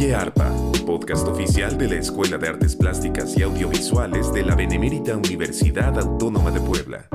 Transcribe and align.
Oye 0.00 0.14
Arpa, 0.14 0.50
podcast 0.86 1.28
oficial 1.28 1.76
de 1.76 1.86
la 1.86 1.96
Escuela 1.96 2.38
de 2.38 2.48
Artes 2.48 2.74
Plásticas 2.74 3.36
y 3.36 3.42
Audiovisuales 3.42 4.32
de 4.32 4.42
la 4.42 4.54
Benemérita 4.54 5.14
Universidad 5.14 5.98
Autónoma 5.98 6.50
de 6.50 6.58
Puebla. 6.58 7.06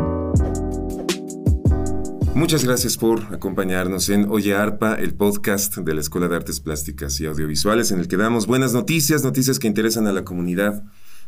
Muchas 2.35 2.63
gracias 2.63 2.97
por 2.97 3.33
acompañarnos 3.33 4.09
en 4.09 4.29
Oye 4.29 4.53
Arpa, 4.53 4.93
el 4.93 5.15
podcast 5.15 5.77
de 5.77 5.95
la 5.95 6.01
Escuela 6.01 6.27
de 6.27 6.35
Artes 6.35 6.59
Plásticas 6.59 7.19
y 7.19 7.25
Audiovisuales, 7.25 7.89
en 7.89 8.01
el 8.01 8.07
que 8.07 8.17
damos 8.17 8.45
buenas 8.45 8.73
noticias, 8.73 9.23
noticias 9.23 9.57
que 9.57 9.65
interesan 9.65 10.05
a 10.05 10.13
la 10.13 10.23
comunidad 10.23 10.83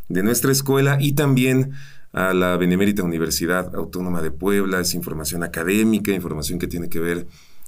de 0.10 0.22
nuestra 0.22 0.52
escuela 0.52 1.00
y 1.02 1.14
también 1.14 1.72
a 2.14 2.36
la 2.36 2.56
Benemérita 2.58 3.02
Universidad 3.02 3.76
Autónoma 3.76 4.22
de 4.22 4.30
Puebla. 4.30 4.80
Es 4.82 4.94
información 4.94 5.42
académica, 5.42 6.12
información 6.12 6.60
que 6.60 6.68
tiene 6.68 6.88
que 6.88 7.00
ver 7.00 7.26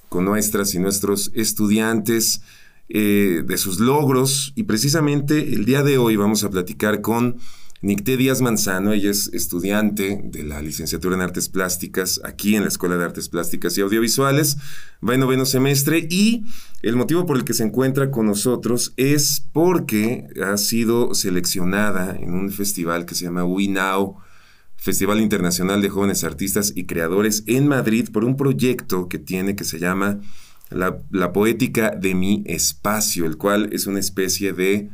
con 0.10 0.26
nuestras 0.26 0.76
y 0.76 0.80
nuestros 0.80 1.32
estudiantes 1.34 2.44
eh, 2.90 3.44
de 3.46 3.58
sus 3.58 3.80
logros. 3.80 4.52
Y 4.56 4.64
precisamente 4.64 5.54
el 5.54 5.66
día 5.66 5.84
de 5.84 5.98
hoy 5.98 6.16
vamos 6.16 6.44
a 6.44 6.50
platicar 6.50 7.02
con 7.02 7.38
Nicté 7.82 8.18
Díaz 8.18 8.42
Manzano, 8.42 8.92
ella 8.92 9.10
es 9.10 9.30
estudiante 9.32 10.20
de 10.22 10.44
la 10.44 10.62
licenciatura 10.62 11.16
en 11.16 11.22
Artes 11.22 11.48
Plásticas 11.48 12.20
aquí 12.26 12.58
en 12.58 12.64
la 12.64 12.68
Escuela 12.68 12.98
de 12.98 13.06
Artes 13.06 13.30
Plásticas 13.30 13.78
y 13.78 13.82
Audiovisuales, 13.82 14.58
va 15.08 15.14
en 15.14 15.22
noveno 15.22 15.46
semestre. 15.46 16.06
Y 16.10 16.44
el 16.82 16.98
motivo 16.98 17.26
por 17.26 17.38
el 17.38 17.46
que 17.46 17.54
se 17.54 17.64
encuentra 17.64 18.12
con 18.12 18.26
nosotros 18.26 18.94
es 18.98 19.46
porque 19.54 20.28
ha 20.44 20.58
sido 20.58 21.16
seleccionada 21.16 22.18
en 22.20 22.34
un 22.34 22.52
festival 22.52 23.06
que 23.06 23.16
se 23.16 23.24
llama 23.24 23.46
We 23.46 23.70
Now, 23.70 24.18
Festival 24.76 25.22
Internacional 25.22 25.82
de 25.82 25.90
Jóvenes 25.90 26.26
Artistas 26.26 26.74
y 26.76 26.84
Creadores 26.84 27.44
en 27.48 27.70
Madrid 27.70 28.10
por 28.12 28.26
un 28.26 28.36
proyecto 28.36 29.08
que 29.08 29.20
tiene 29.20 29.56
que 29.56 29.64
se 29.64 29.80
llama 29.80 30.20
la, 30.70 31.32
poética 31.34 31.92
de 31.92 32.16
mi 32.16 32.44
espacio, 32.46 33.26
el 33.26 33.38
cual 33.38 33.70
es 33.72 33.88
una 33.88 34.00
especie 34.00 34.54
de 34.54 34.90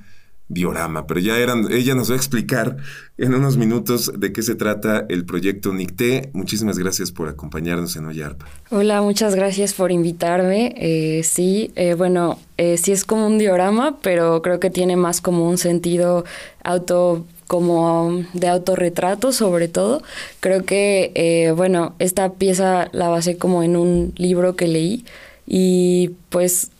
diorama. 0.48 1.08
Pero 1.08 1.20
ya 1.20 1.38
eran, 1.38 1.72
ella 1.72 1.96
nos 1.96 2.10
va 2.10 2.14
a 2.14 2.18
explicar 2.18 2.78
en 3.18 3.34
unos 3.34 3.58
minutos 3.58 4.12
de 4.18 4.32
qué 4.32 4.42
se 4.44 4.56
trata 4.56 5.06
el 5.10 5.26
proyecto 5.26 5.74
NICTE. 5.74 6.30
Muchísimas 6.34 6.78
gracias 6.78 7.12
por 7.12 7.30
acompañarnos 7.30 7.96
en 7.96 8.06
Oyarpa. 8.06 8.46
Hola, 8.70 9.02
muchas 9.02 9.36
gracias 9.36 9.74
por 9.74 9.92
invitarme. 9.92 10.76
Eh, 10.78 11.24
sí, 11.24 11.72
eh, 11.76 11.96
bueno, 11.96 12.40
eh, 12.58 12.78
sí 12.78 12.92
es 12.92 13.06
como 13.06 13.28
un 13.28 13.38
diorama, 13.38 13.98
pero 14.02 14.42
creo 14.42 14.60
que 14.60 14.70
tiene 14.70 14.96
más 14.96 15.22
como 15.22 15.50
un 15.50 15.58
sentido 15.58 16.26
auto 16.64 17.26
como 17.48 18.24
de 18.34 18.48
autorretrato 18.48 19.32
sobre 19.32 19.68
todo. 19.68 20.02
Creo 20.40 20.66
que, 20.66 21.54
bueno, 21.56 21.94
esta 22.00 22.34
pieza 22.34 22.90
la 22.92 23.08
basé 23.08 23.38
como 23.38 23.62
en 23.62 23.76
un 23.76 24.14
libro 24.18 24.56
que 24.56 24.68
leí 24.68 25.06
y 25.48 26.12
pues 26.30 26.72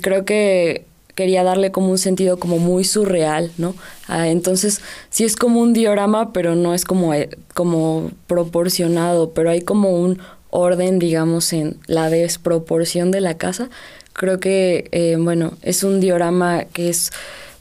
creo 0.00 0.24
que 0.24 0.86
quería 1.14 1.44
darle 1.44 1.70
como 1.70 1.90
un 1.90 1.98
sentido 1.98 2.38
como 2.38 2.58
muy 2.58 2.84
surreal, 2.84 3.52
¿no? 3.56 3.74
Ah, 4.08 4.28
entonces 4.28 4.80
sí 5.10 5.24
es 5.24 5.36
como 5.36 5.60
un 5.60 5.72
diorama, 5.72 6.32
pero 6.32 6.54
no 6.54 6.74
es 6.74 6.84
como, 6.84 7.14
eh, 7.14 7.30
como 7.54 8.10
proporcionado, 8.26 9.30
pero 9.30 9.50
hay 9.50 9.60
como 9.62 9.90
un 9.90 10.18
orden, 10.50 10.98
digamos, 10.98 11.52
en 11.52 11.78
la 11.86 12.10
desproporción 12.10 13.10
de 13.10 13.20
la 13.20 13.36
casa. 13.36 13.70
Creo 14.12 14.40
que, 14.40 14.88
eh, 14.92 15.16
bueno, 15.18 15.54
es 15.62 15.82
un 15.84 16.00
diorama 16.00 16.64
que 16.64 16.88
es 16.88 17.10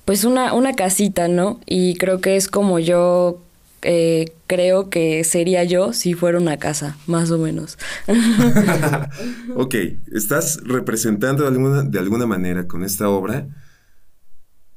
pues 0.06 0.26
una, 0.26 0.54
una 0.54 0.74
casita, 0.74 1.28
¿no? 1.28 1.60
Y 1.66 1.96
creo 1.96 2.20
que 2.20 2.36
es 2.36 2.50
como 2.50 2.80
yo 2.80 3.40
eh, 3.84 4.34
creo 4.48 4.90
que 4.90 5.24
sería 5.24 5.64
yo 5.64 5.94
si 5.94 6.14
fuera 6.14 6.38
una 6.38 6.58
casa, 6.58 6.98
más 7.08 7.32
o 7.32 7.38
menos. 7.38 7.78
ok, 9.56 9.76
estás 10.12 10.60
representando 10.64 11.44
de 11.44 11.50
alguna, 11.50 11.84
de 11.84 12.00
alguna 12.00 12.26
manera 12.26 12.68
con 12.68 12.84
esta 12.84 13.10
obra. 13.10 13.48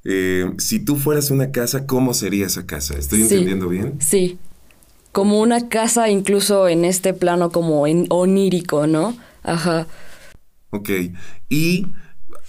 Eh, 0.05 0.53
si 0.59 0.85
tú 0.85 0.97
fueras 0.97 1.31
una 1.31 1.51
casa, 1.51 1.87
¿cómo 1.87 2.15
sería 2.15 2.47
esa 2.47 2.67
casa? 2.67 2.97
¿Estoy 2.97 3.23
entendiendo 3.23 3.69
bien? 3.69 3.99
Sí, 4.01 4.39
como 5.13 5.41
una 5.41 5.69
casa 5.69 6.11
incluso 6.11 6.69
en 6.69 6.85
este 6.85 7.15
plano 7.15 7.51
como 7.51 7.87
en 7.87 8.07
onírico, 8.11 8.87
¿no? 8.87 9.17
Ajá. 9.43 9.87
Ok, 10.71 10.91
y 11.49 11.87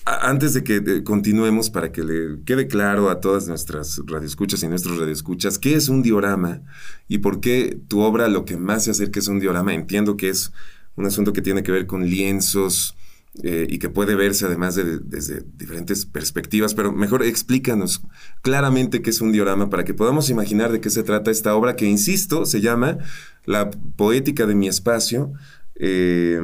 antes 0.08 0.54
de 0.54 0.64
que 0.64 1.04
continuemos, 1.04 1.70
para 1.70 1.92
que 1.92 2.04
le 2.04 2.44
quede 2.46 2.68
claro 2.68 3.10
a 3.10 3.20
todas 3.20 3.48
nuestras 3.48 4.02
radioescuchas 4.06 4.64
y 4.64 4.68
nuestros 4.68 4.98
radioescuchas, 4.98 5.60
¿qué 5.60 5.76
es 5.76 5.90
un 5.90 6.02
diorama 6.02 6.62
y 7.08 7.18
por 7.18 7.42
qué 7.42 7.80
tu 7.88 8.00
obra 8.02 8.28
lo 8.30 8.46
que 8.46 8.58
más 8.58 8.86
se 8.86 8.92
acerca 8.92 9.20
es 9.20 9.28
un 9.28 9.40
diorama? 9.40 9.74
Entiendo 9.74 10.16
que 10.16 10.30
es 10.30 10.52
un 10.96 11.06
asunto 11.06 11.34
que 11.34 11.42
tiene 11.42 11.62
que 11.62 11.72
ver 11.72 11.88
con 11.88 12.06
lienzos 12.06 12.96
eh, 13.44 13.68
y 13.70 13.80
que 13.80 13.90
puede 13.90 14.16
verse 14.16 14.46
además 14.46 14.76
desde 14.76 15.44
diferentes 15.58 16.06
perspectivas, 16.06 16.74
pero 16.74 16.92
mejor 16.92 17.24
explícanos 17.24 18.02
claramente 18.42 19.02
qué 19.02 19.10
es 19.10 19.22
un 19.22 19.32
diorama 19.32 19.70
para 19.70 19.84
que 19.84 19.94
podamos 19.94 20.30
imaginar 20.30 20.72
de 20.72 20.80
qué 20.80 20.90
se 20.90 21.04
trata 21.04 21.32
esta 21.32 21.54
obra 21.54 21.76
que, 21.76 21.86
insisto, 21.86 22.46
se 22.46 22.62
llama 22.62 22.98
La 23.46 23.70
poética 23.70 24.46
de 24.46 24.56
mi 24.56 24.68
espacio 24.68 25.34
eh, 25.80 26.42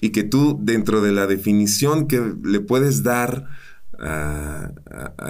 y 0.00 0.10
que 0.10 0.24
tú 0.24 0.58
dentro 0.60 1.00
de 1.00 1.12
la 1.12 1.26
definición 1.26 2.08
que 2.08 2.34
le 2.42 2.60
puedes 2.60 3.02
dar 3.02 3.46
a, 3.98 4.72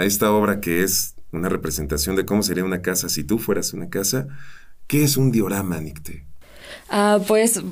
esta 0.01 0.33
obra 0.33 0.61
que 0.61 0.83
es 0.83 1.17
una 1.31 1.49
representación 1.49 2.17
de 2.17 2.25
cómo 2.25 2.43
sería 2.43 2.65
una 2.65 2.83
casa 2.83 3.09
si 3.09 3.25
tú 3.25 3.39
fueras 3.39 3.73
una 3.73 3.89
casa, 3.91 4.29
¿qué 4.87 5.05
es 5.05 5.17
un 5.17 5.31
diorama, 5.31 5.81
Nicte? 5.81 6.27
Ah, 6.95 7.21
pues 7.27 7.63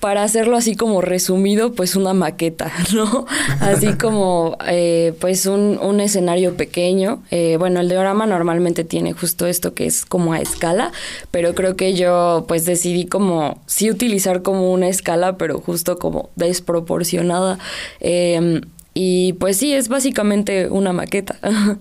para 0.00 0.22
hacerlo 0.22 0.56
así 0.56 0.74
como 0.74 1.02
resumido, 1.02 1.74
pues 1.74 1.96
una 1.96 2.14
maqueta, 2.14 2.72
¿no? 2.94 3.26
Así 3.60 3.92
como 3.92 4.56
eh, 4.66 5.12
pues 5.20 5.44
un, 5.44 5.78
un, 5.78 6.00
escenario 6.00 6.56
pequeño. 6.56 7.22
Eh, 7.30 7.56
bueno, 7.58 7.80
el 7.80 7.90
diorama 7.90 8.24
normalmente 8.24 8.82
tiene 8.82 9.12
justo 9.12 9.46
esto 9.46 9.74
que 9.74 9.84
es 9.84 10.06
como 10.06 10.32
a 10.32 10.40
escala, 10.40 10.92
pero 11.30 11.54
creo 11.54 11.76
que 11.76 11.92
yo 11.92 12.46
pues 12.48 12.64
decidí 12.64 13.04
como 13.04 13.60
sí 13.66 13.90
utilizar 13.90 14.40
como 14.40 14.72
una 14.72 14.88
escala, 14.88 15.36
pero 15.36 15.60
justo 15.60 15.98
como 15.98 16.30
desproporcionada. 16.36 17.58
Em, 18.00 18.62
y 18.94 19.34
pues 19.34 19.58
sí, 19.58 19.74
es 19.74 19.88
básicamente 19.88 20.70
una 20.70 20.94
maqueta. 20.94 21.38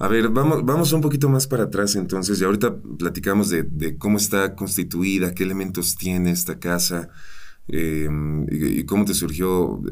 A 0.00 0.08
ver, 0.08 0.30
vamos, 0.30 0.64
vamos 0.64 0.94
un 0.94 1.02
poquito 1.02 1.28
más 1.28 1.46
para 1.46 1.64
atrás 1.64 1.94
entonces, 1.94 2.40
y 2.40 2.44
ahorita 2.44 2.74
platicamos 2.98 3.50
de, 3.50 3.98
cómo 3.98 4.16
está 4.16 4.56
constituida, 4.56 5.34
qué 5.34 5.42
elementos 5.42 5.94
tiene 5.94 6.30
esta 6.30 6.58
casa, 6.58 7.10
em, 7.68 8.46
y, 8.50 8.82
cómo 8.84 9.04
te 9.04 9.12
surgió, 9.12 9.82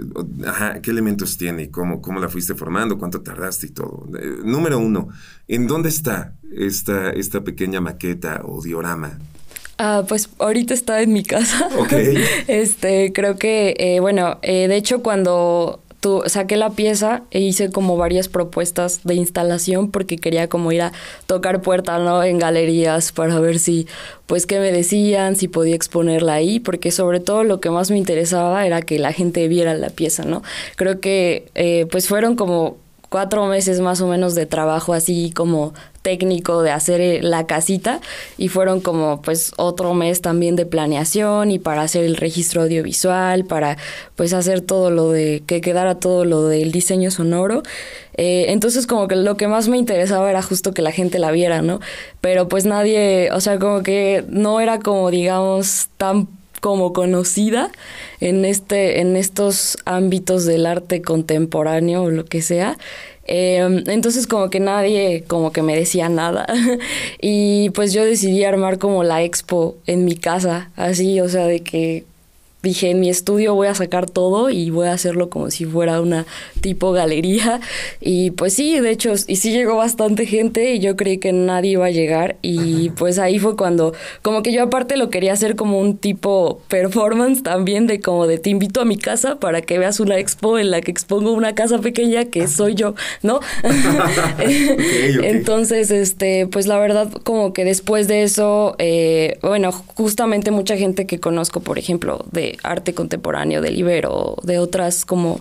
ajá, 0.46 0.80
qué 0.80 0.92
elementos 0.92 1.36
tiene 1.36 1.64
y 1.64 1.68
cómo, 1.68 2.00
cómo 2.00 2.20
la 2.20 2.30
fuiste 2.30 2.54
formando, 2.54 2.96
cuánto 2.96 3.20
tardaste 3.20 3.66
y 3.66 3.70
todo. 3.70 4.08
Eh, 4.18 4.38
número 4.44 4.78
uno, 4.78 5.08
¿en 5.46 5.66
dónde 5.66 5.90
está 5.90 6.32
esta, 6.56 7.10
esta 7.10 7.44
pequeña 7.44 7.82
maqueta 7.82 8.40
o 8.46 8.62
diorama? 8.62 9.18
Ah, 9.76 10.04
pues 10.08 10.30
ahorita 10.38 10.72
está 10.72 11.02
en 11.02 11.12
mi 11.12 11.22
casa. 11.22 11.68
Ok. 11.76 11.92
este, 12.48 13.12
creo 13.12 13.36
que, 13.36 13.74
eh, 13.78 14.00
bueno, 14.00 14.38
eh, 14.40 14.68
de 14.68 14.76
hecho 14.76 15.02
cuando 15.02 15.82
saqué 16.26 16.56
la 16.56 16.70
pieza 16.70 17.22
e 17.30 17.40
hice 17.40 17.70
como 17.70 17.96
varias 17.96 18.28
propuestas 18.28 19.00
de 19.04 19.14
instalación 19.14 19.90
porque 19.90 20.16
quería 20.16 20.48
como 20.48 20.72
ir 20.72 20.82
a 20.82 20.92
tocar 21.26 21.60
puertas, 21.60 22.00
¿no? 22.00 22.22
En 22.22 22.38
galerías 22.38 23.12
para 23.12 23.38
ver 23.40 23.58
si, 23.58 23.86
pues, 24.26 24.46
qué 24.46 24.60
me 24.60 24.72
decían, 24.72 25.36
si 25.36 25.48
podía 25.48 25.74
exponerla 25.74 26.34
ahí, 26.34 26.60
porque 26.60 26.90
sobre 26.90 27.20
todo 27.20 27.44
lo 27.44 27.60
que 27.60 27.70
más 27.70 27.90
me 27.90 27.98
interesaba 27.98 28.64
era 28.66 28.82
que 28.82 28.98
la 28.98 29.12
gente 29.12 29.48
viera 29.48 29.74
la 29.74 29.90
pieza, 29.90 30.24
¿no? 30.24 30.42
Creo 30.76 31.00
que, 31.00 31.50
eh, 31.54 31.86
pues, 31.90 32.08
fueron 32.08 32.36
como 32.36 32.76
cuatro 33.08 33.46
meses 33.46 33.80
más 33.80 34.00
o 34.00 34.06
menos 34.06 34.34
de 34.34 34.46
trabajo 34.46 34.92
así 34.92 35.32
como 35.34 35.72
técnico 36.08 36.62
de 36.62 36.70
hacer 36.70 37.02
eh, 37.02 37.20
la 37.20 37.44
casita 37.46 38.00
y 38.38 38.48
fueron 38.48 38.80
como 38.80 39.20
pues 39.20 39.52
otro 39.58 39.92
mes 39.92 40.22
también 40.22 40.56
de 40.56 40.64
planeación 40.64 41.50
y 41.50 41.58
para 41.58 41.82
hacer 41.82 42.02
el 42.02 42.16
registro 42.16 42.62
audiovisual, 42.62 43.44
para 43.44 43.76
pues 44.16 44.32
hacer 44.32 44.62
todo 44.62 44.90
lo 44.90 45.10
de 45.10 45.42
que 45.46 45.60
quedara 45.60 45.96
todo 45.96 46.24
lo 46.24 46.46
del 46.48 46.72
diseño 46.72 47.10
sonoro. 47.10 47.62
Eh, 48.16 48.46
entonces 48.48 48.86
como 48.86 49.06
que 49.06 49.16
lo 49.16 49.36
que 49.36 49.48
más 49.48 49.68
me 49.68 49.76
interesaba 49.76 50.30
era 50.30 50.40
justo 50.40 50.72
que 50.72 50.80
la 50.80 50.92
gente 50.92 51.18
la 51.18 51.30
viera, 51.30 51.60
¿no? 51.60 51.78
Pero 52.22 52.48
pues 52.48 52.64
nadie, 52.64 53.28
o 53.32 53.40
sea, 53.42 53.58
como 53.58 53.82
que 53.82 54.24
no 54.30 54.60
era 54.60 54.78
como 54.78 55.10
digamos 55.10 55.88
tan 55.98 56.26
como 56.62 56.94
conocida 56.94 57.70
en 58.20 58.46
este 58.46 59.00
en 59.00 59.14
estos 59.14 59.76
ámbitos 59.84 60.46
del 60.46 60.64
arte 60.64 61.02
contemporáneo 61.02 62.04
o 62.04 62.10
lo 62.10 62.24
que 62.24 62.40
sea 62.40 62.78
Em, 63.30 63.84
entonces 63.88 64.26
como 64.26 64.48
que 64.48 64.58
nadie 64.58 65.22
como 65.26 65.52
que 65.52 65.62
me 65.62 65.76
decía 65.76 66.08
nada. 66.08 66.46
y 67.20 67.70
pues 67.70 67.92
yo 67.92 68.04
decidí 68.04 68.42
armar 68.44 68.78
como 68.78 69.04
la 69.04 69.22
expo 69.22 69.76
en 69.86 70.04
mi 70.04 70.16
casa, 70.16 70.70
así, 70.76 71.20
o 71.20 71.28
sea, 71.28 71.46
de 71.46 71.60
que 71.60 72.04
dije, 72.62 72.90
en 72.90 73.00
mi 73.00 73.08
estudio 73.08 73.54
voy 73.54 73.68
a 73.68 73.74
sacar 73.74 74.10
todo 74.10 74.50
y 74.50 74.70
voy 74.70 74.88
a 74.88 74.92
hacerlo 74.92 75.30
como 75.30 75.50
si 75.50 75.64
fuera 75.64 76.00
una 76.00 76.26
tipo 76.60 76.92
galería. 76.92 77.60
Y 78.00 78.32
pues 78.32 78.54
sí, 78.54 78.80
de 78.80 78.90
hecho, 78.90 79.12
y 79.26 79.36
sí 79.36 79.52
llegó 79.52 79.76
bastante 79.76 80.26
gente 80.26 80.74
y 80.74 80.80
yo 80.80 80.96
creí 80.96 81.18
que 81.18 81.32
nadie 81.32 81.72
iba 81.72 81.86
a 81.86 81.90
llegar. 81.90 82.36
Y 82.42 82.90
pues 82.90 83.18
ahí 83.18 83.38
fue 83.38 83.56
cuando, 83.56 83.94
como 84.22 84.42
que 84.42 84.52
yo 84.52 84.62
aparte 84.62 84.96
lo 84.96 85.10
quería 85.10 85.32
hacer 85.32 85.56
como 85.56 85.78
un 85.78 85.96
tipo 85.96 86.60
performance 86.68 87.42
también 87.42 87.86
de 87.86 88.00
como 88.00 88.26
de 88.26 88.38
te 88.38 88.50
invito 88.50 88.80
a 88.80 88.84
mi 88.84 88.96
casa 88.96 89.38
para 89.38 89.62
que 89.62 89.78
veas 89.78 90.00
una 90.00 90.18
expo 90.18 90.58
en 90.58 90.70
la 90.70 90.80
que 90.80 90.90
expongo 90.90 91.32
una 91.32 91.54
casa 91.54 91.78
pequeña 91.78 92.24
que 92.24 92.48
soy 92.48 92.74
yo, 92.74 92.94
¿no? 93.22 93.40
Entonces, 95.22 95.90
este, 95.90 96.46
pues 96.46 96.66
la 96.66 96.78
verdad, 96.78 97.10
como 97.22 97.52
que 97.52 97.64
después 97.64 98.08
de 98.08 98.22
eso, 98.22 98.74
eh, 98.78 99.38
bueno, 99.42 99.70
justamente 99.72 100.50
mucha 100.50 100.76
gente 100.76 101.06
que 101.06 101.20
conozco, 101.20 101.60
por 101.60 101.78
ejemplo, 101.78 102.24
de 102.32 102.47
arte 102.62 102.94
contemporáneo 102.94 103.60
del 103.60 103.78
Ibero, 103.78 104.36
de 104.42 104.58
otras 104.58 105.04
como 105.04 105.40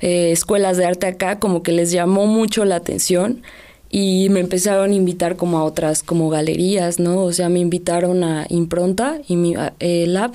eh, 0.00 0.32
escuelas 0.32 0.76
de 0.76 0.84
arte 0.84 1.06
acá, 1.06 1.38
como 1.38 1.62
que 1.62 1.72
les 1.72 1.90
llamó 1.90 2.26
mucho 2.26 2.64
la 2.64 2.76
atención 2.76 3.42
y 3.88 4.28
me 4.30 4.40
empezaron 4.40 4.90
a 4.90 4.94
invitar 4.94 5.36
como 5.36 5.58
a 5.58 5.64
otras 5.64 6.02
como 6.02 6.30
galerías, 6.30 6.98
¿no? 6.98 7.22
O 7.22 7.32
sea, 7.32 7.48
me 7.48 7.60
invitaron 7.60 8.24
a 8.24 8.46
Impronta 8.48 9.20
y 9.28 9.36
mi 9.36 9.54
eh, 9.80 10.06
lab 10.06 10.32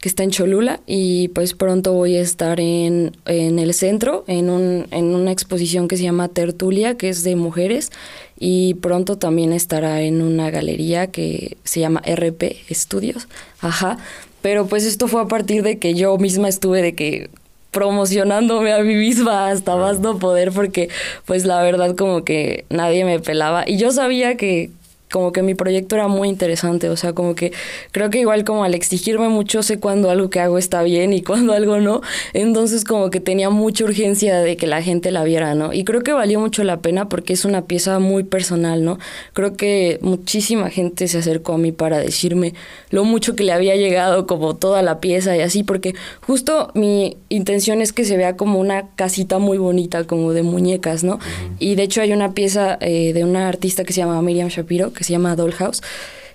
que 0.00 0.08
está 0.08 0.24
en 0.24 0.30
Cholula 0.30 0.80
y 0.86 1.28
pues 1.28 1.52
pronto 1.52 1.92
voy 1.92 2.16
a 2.16 2.22
estar 2.22 2.58
en, 2.58 3.16
en 3.26 3.58
el 3.58 3.74
centro 3.74 4.24
en, 4.26 4.48
un, 4.48 4.86
en 4.90 5.14
una 5.14 5.30
exposición 5.30 5.88
que 5.88 5.98
se 5.98 6.04
llama 6.04 6.28
Tertulia, 6.28 6.96
que 6.96 7.10
es 7.10 7.22
de 7.22 7.36
mujeres 7.36 7.92
y 8.38 8.74
pronto 8.74 9.18
también 9.18 9.52
estará 9.52 10.00
en 10.00 10.22
una 10.22 10.50
galería 10.50 11.08
que 11.08 11.58
se 11.64 11.80
llama 11.80 12.02
RP 12.06 12.56
Estudios, 12.70 13.28
ajá, 13.60 13.98
pero 14.42 14.66
pues 14.66 14.84
esto 14.84 15.08
fue 15.08 15.22
a 15.22 15.26
partir 15.26 15.62
de 15.62 15.78
que 15.78 15.94
yo 15.94 16.16
misma 16.18 16.48
estuve 16.48 16.82
de 16.82 16.94
que 16.94 17.30
promocionándome 17.70 18.72
a 18.72 18.82
mí 18.82 18.94
misma 18.94 19.50
hasta 19.50 19.76
más 19.76 20.00
no 20.00 20.18
poder 20.18 20.50
porque 20.52 20.88
pues 21.24 21.44
la 21.44 21.62
verdad 21.62 21.94
como 21.96 22.24
que 22.24 22.64
nadie 22.68 23.04
me 23.04 23.20
pelaba. 23.20 23.64
Y 23.66 23.76
yo 23.76 23.92
sabía 23.92 24.36
que 24.36 24.70
como 25.10 25.32
que 25.32 25.42
mi 25.42 25.54
proyecto 25.54 25.96
era 25.96 26.08
muy 26.08 26.28
interesante, 26.28 26.88
o 26.88 26.96
sea, 26.96 27.12
como 27.12 27.34
que 27.34 27.52
creo 27.92 28.10
que 28.10 28.20
igual 28.20 28.44
como 28.44 28.64
al 28.64 28.74
exigirme 28.74 29.28
mucho 29.28 29.62
sé 29.62 29.80
cuando 29.80 30.10
algo 30.10 30.30
que 30.30 30.40
hago 30.40 30.58
está 30.58 30.82
bien 30.82 31.12
y 31.12 31.22
cuando 31.30 31.52
algo 31.52 31.78
no, 31.78 32.00
entonces 32.32 32.84
como 32.84 33.10
que 33.10 33.20
tenía 33.20 33.50
mucha 33.50 33.84
urgencia 33.84 34.38
de 34.40 34.56
que 34.56 34.66
la 34.66 34.82
gente 34.82 35.10
la 35.10 35.24
viera, 35.24 35.54
¿no? 35.54 35.72
Y 35.72 35.84
creo 35.84 36.02
que 36.02 36.12
valió 36.12 36.40
mucho 36.40 36.64
la 36.64 36.80
pena 36.80 37.08
porque 37.08 37.32
es 37.32 37.44
una 37.44 37.62
pieza 37.62 37.98
muy 37.98 38.24
personal, 38.24 38.84
¿no? 38.84 38.98
Creo 39.32 39.56
que 39.56 39.98
muchísima 40.02 40.70
gente 40.70 41.08
se 41.08 41.18
acercó 41.18 41.54
a 41.54 41.58
mí 41.58 41.72
para 41.72 41.98
decirme 41.98 42.54
lo 42.90 43.04
mucho 43.04 43.34
que 43.34 43.44
le 43.44 43.52
había 43.52 43.76
llegado 43.76 44.26
como 44.26 44.56
toda 44.56 44.82
la 44.82 45.00
pieza 45.00 45.36
y 45.36 45.40
así, 45.40 45.62
porque 45.62 45.94
justo 46.20 46.70
mi 46.74 47.16
intención 47.28 47.82
es 47.82 47.92
que 47.92 48.04
se 48.04 48.16
vea 48.16 48.36
como 48.36 48.60
una 48.60 48.90
casita 48.94 49.38
muy 49.38 49.58
bonita, 49.58 50.04
como 50.04 50.32
de 50.32 50.42
muñecas, 50.42 51.04
¿no? 51.04 51.18
Y 51.58 51.74
de 51.74 51.82
hecho 51.82 52.00
hay 52.00 52.12
una 52.12 52.32
pieza 52.32 52.78
eh, 52.80 53.12
de 53.12 53.24
una 53.24 53.48
artista 53.48 53.84
que 53.84 53.92
se 53.92 54.00
llama 54.00 54.20
Miriam 54.22 54.48
Shapiro, 54.48 54.92
que 55.00 55.04
se 55.04 55.14
llama 55.14 55.34
Dollhouse. 55.34 55.80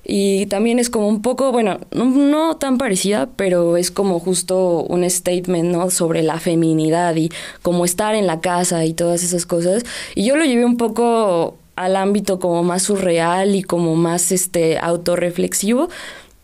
Y 0.04 0.48
también 0.48 0.80
es 0.80 0.90
como 0.90 1.08
un 1.08 1.22
poco, 1.22 1.52
bueno, 1.52 1.80
no, 1.92 2.58
tan 2.58 2.80
parecida, 2.80 3.30
pero 3.36 3.78
es 3.78 3.92
como 3.92 4.20
justo 4.20 4.82
un 4.82 5.08
statement, 5.08 5.72
¿no? 5.72 5.92
Sobre 5.92 6.24
la 6.24 6.40
feminidad 6.40 7.16
y 7.16 7.30
como 7.62 7.86
estar 7.86 8.16
en 8.16 8.26
la 8.26 8.42
casa 8.42 8.86
y 8.86 8.94
todas 8.96 9.24
esas 9.24 9.46
cosas. 9.46 9.84
Y 10.16 10.26
yo 10.26 10.36
lo 10.36 10.44
llevé 10.46 10.66
un 10.66 10.78
poco 10.78 11.60
al 11.76 11.96
ámbito 11.96 12.40
como 12.40 12.64
más 12.64 12.84
surreal 12.84 13.54
y 13.56 13.62
como 13.62 13.96
más 13.96 14.32
este 14.32 14.80
autorreflexivo, 14.80 15.90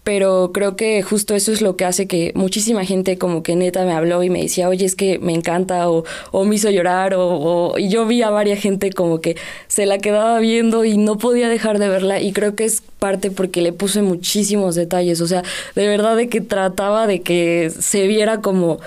pero 0.04 0.52
creo 0.52 0.76
que 0.76 1.04
justo 1.04 1.36
eso 1.36 1.52
es 1.52 1.62
lo 1.62 1.76
que 1.76 1.86
hace 1.86 2.08
que 2.08 2.32
muchísima 2.34 2.86
gente 2.86 3.18
como 3.18 3.44
que 3.44 3.56
neta 3.56 3.86
me 3.86 3.94
habló 3.94 4.24
y 4.24 4.30
me 4.30 4.42
decía, 4.42 4.68
oye, 4.68 4.86
es 4.86 4.96
que 4.96 5.20
me 5.20 5.34
encanta 5.34 5.90
o, 5.90 6.04
o 6.32 6.44
me 6.44 6.56
hizo 6.56 6.72
llorar 6.72 7.14
o, 7.16 7.76
y 7.78 7.90
yo 7.90 8.08
vi 8.08 8.24
a 8.24 8.32
varias 8.32 8.60
gente 8.60 8.92
como 8.92 9.22
que 9.22 9.38
se 9.68 9.86
la 9.86 10.00
quedaba 10.00 10.40
viendo 10.40 10.86
y 10.86 10.98
no 10.98 11.18
podía 11.18 11.50
dejar 11.50 11.78
de 11.78 11.88
verla 11.88 12.20
y 12.20 12.34
creo 12.34 12.56
que 12.56 12.66
es 12.66 12.82
parte 13.00 13.30
porque 13.30 13.62
le 13.62 13.74
puse 13.74 14.02
muchísimos 14.02 14.76
detalles, 14.76 15.22
o 15.22 15.28
sea, 15.28 15.44
de 15.76 15.88
verdad 15.88 16.16
de 16.16 16.30
que 16.30 16.42
trataba 16.42 17.06
de 17.06 17.22
que 17.22 17.72
se 17.80 18.08
viera 18.08 18.42
como 18.42 18.80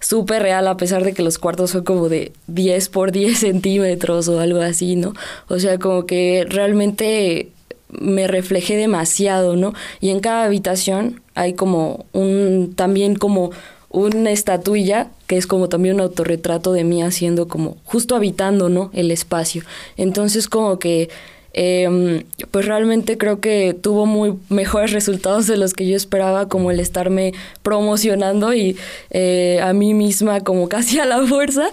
súper 0.00 0.42
real 0.42 0.68
a 0.68 0.76
pesar 0.76 1.02
de 1.02 1.12
que 1.12 1.22
los 1.22 1.38
cuartos 1.38 1.70
son 1.70 1.84
como 1.84 2.08
de 2.08 2.32
10 2.46 2.88
por 2.90 3.10
10 3.10 3.38
centímetros 3.38 4.28
o 4.28 4.38
algo 4.38 4.60
así, 4.60 4.96
¿no? 4.96 5.14
O 5.48 5.58
sea, 5.58 5.78
como 5.78 6.06
que 6.06 6.46
realmente 6.48 7.52
me 7.90 8.26
reflejé 8.26 8.76
demasiado, 8.76 9.56
¿no? 9.56 9.74
Y 10.00 10.10
en 10.10 10.20
cada 10.20 10.44
habitación 10.44 11.20
hay 11.34 11.54
como 11.54 12.06
un, 12.12 12.74
también 12.76 13.16
como 13.16 13.50
una 13.90 14.30
estatuilla 14.30 15.08
que 15.26 15.36
es 15.36 15.46
como 15.46 15.68
también 15.68 15.96
un 15.96 16.02
autorretrato 16.02 16.72
de 16.72 16.84
mí 16.84 17.02
haciendo 17.02 17.48
como 17.48 17.76
justo 17.84 18.16
habitando, 18.16 18.68
¿no? 18.68 18.90
El 18.92 19.10
espacio. 19.10 19.62
Entonces 19.96 20.48
como 20.48 20.78
que 20.78 21.08
eh, 21.54 22.24
pues 22.50 22.66
realmente 22.66 23.18
creo 23.18 23.40
que 23.40 23.74
tuvo 23.80 24.06
muy 24.06 24.34
mejores 24.48 24.92
resultados 24.92 25.46
de 25.46 25.56
los 25.56 25.74
que 25.74 25.86
yo 25.88 25.96
esperaba, 25.96 26.48
como 26.48 26.70
el 26.70 26.80
estarme 26.80 27.32
promocionando 27.62 28.54
y 28.54 28.76
eh, 29.10 29.60
a 29.62 29.72
mí 29.72 29.94
misma 29.94 30.40
como 30.40 30.68
casi 30.68 30.98
a 30.98 31.04
la 31.04 31.24
fuerza, 31.26 31.68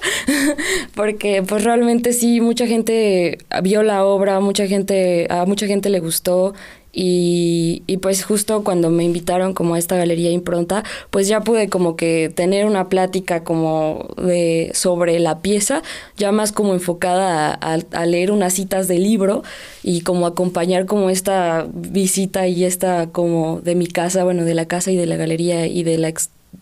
porque 0.96 1.44
pues 1.44 1.64
realmente 1.64 2.14
sí, 2.14 2.42
mucha 2.42 2.68
gente 2.68 3.38
vio 3.64 3.84
la 3.84 4.06
obra, 4.06 4.40
mucha 4.40 4.68
gente, 4.68 5.28
a 5.30 5.46
mucha 5.46 5.68
gente 5.68 5.90
le 5.90 6.00
gustó 6.00 6.54
y, 6.98 7.98
pues 8.02 8.24
justo 8.24 8.64
cuando 8.64 8.90
me 8.90 9.04
invitaron 9.04 9.54
como 9.54 9.76
a 9.76 9.80
esta 9.80 9.98
galería 9.98 10.32
impronta, 10.32 10.86
pues 11.10 11.28
ya 11.28 11.42
pude 11.42 11.68
como 11.68 11.98
que 11.98 12.32
tener 12.34 12.66
una 12.66 12.88
plática 12.88 13.44
como 13.44 14.08
de 14.18 14.72
sobre 14.74 15.20
la 15.20 15.40
pieza, 15.40 15.84
ya 16.16 16.32
más 16.32 16.54
como 16.54 16.74
enfocada 16.74 17.54
a, 17.54 18.06
leer 18.06 18.32
unas 18.32 18.54
citas 18.54 18.88
de 18.88 19.00
libro 19.00 19.44
y 19.84 20.02
como 20.02 20.26
acompañar 20.26 20.86
como 20.86 21.10
esta 21.10 21.68
visita 21.74 22.48
y 22.48 22.64
esta 22.64 23.08
como 23.08 23.60
de 23.60 23.76
mi 23.76 23.88
casa, 23.88 24.24
bueno, 24.24 24.46
de 24.46 24.54
la 24.54 24.66
casa 24.66 24.92
y 24.92 24.96
de 24.96 25.06
la 25.06 25.18
galería 25.18 25.68
y 25.68 25.84
de 25.84 25.98
la 25.98 26.14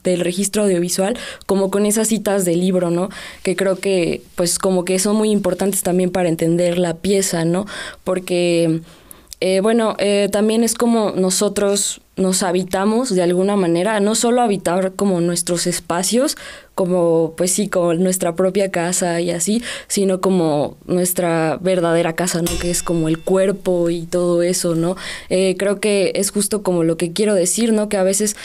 del 0.03 0.21
registro 0.21 0.63
audiovisual, 0.63 1.15
como 1.45 1.69
con 1.69 1.85
esas 1.85 2.07
citas 2.07 2.45
de 2.45 2.55
libro, 2.55 2.89
¿no? 2.89 3.09
Que 3.43 3.55
creo 3.55 3.77
que, 3.77 4.23
pues, 4.35 4.57
como 4.57 4.85
que 4.85 4.97
son 4.97 5.15
muy 5.15 5.29
importantes 5.29 5.83
también 5.83 6.09
para 6.09 6.29
entender 6.29 6.79
la 6.79 6.95
pieza, 6.95 7.45
¿no? 7.45 7.67
Porque 8.03 8.81
eh, 9.45 9.59
bueno, 9.59 9.97
eh, 9.99 10.29
también 10.31 10.63
es 10.63 10.73
como 10.73 11.11
nosotros 11.11 11.99
nos 12.15 12.43
habitamos 12.43 13.13
de 13.13 13.23
alguna 13.23 13.57
manera, 13.57 13.99
no 13.99 14.15
solo 14.15 14.41
habitar 14.41 14.93
como 14.93 15.19
nuestros 15.19 15.67
espacios, 15.67 16.37
como 16.75 17.33
pues 17.37 17.51
sí, 17.51 17.67
como 17.67 17.93
nuestra 17.93 18.35
propia 18.35 18.71
casa 18.71 19.21
y 19.21 19.31
así, 19.31 19.63
sino 19.87 20.21
como 20.21 20.77
nuestra 20.85 21.57
verdadera 21.61 22.13
casa, 22.13 22.41
¿no? 22.41 22.51
Que 22.59 22.71
es 22.71 22.83
como 22.83 23.07
el 23.07 23.19
cuerpo 23.19 23.89
y 23.89 24.03
todo 24.03 24.43
eso, 24.43 24.75
¿no? 24.75 24.95
Eh, 25.29 25.55
creo 25.57 25.79
que 25.79 26.13
es 26.15 26.31
justo 26.31 26.63
como 26.63 26.83
lo 26.83 26.97
que 26.97 27.13
quiero 27.13 27.35
decir, 27.35 27.73
¿no? 27.73 27.89
Que 27.89 27.97
a 27.97 28.03
veces 28.03 28.35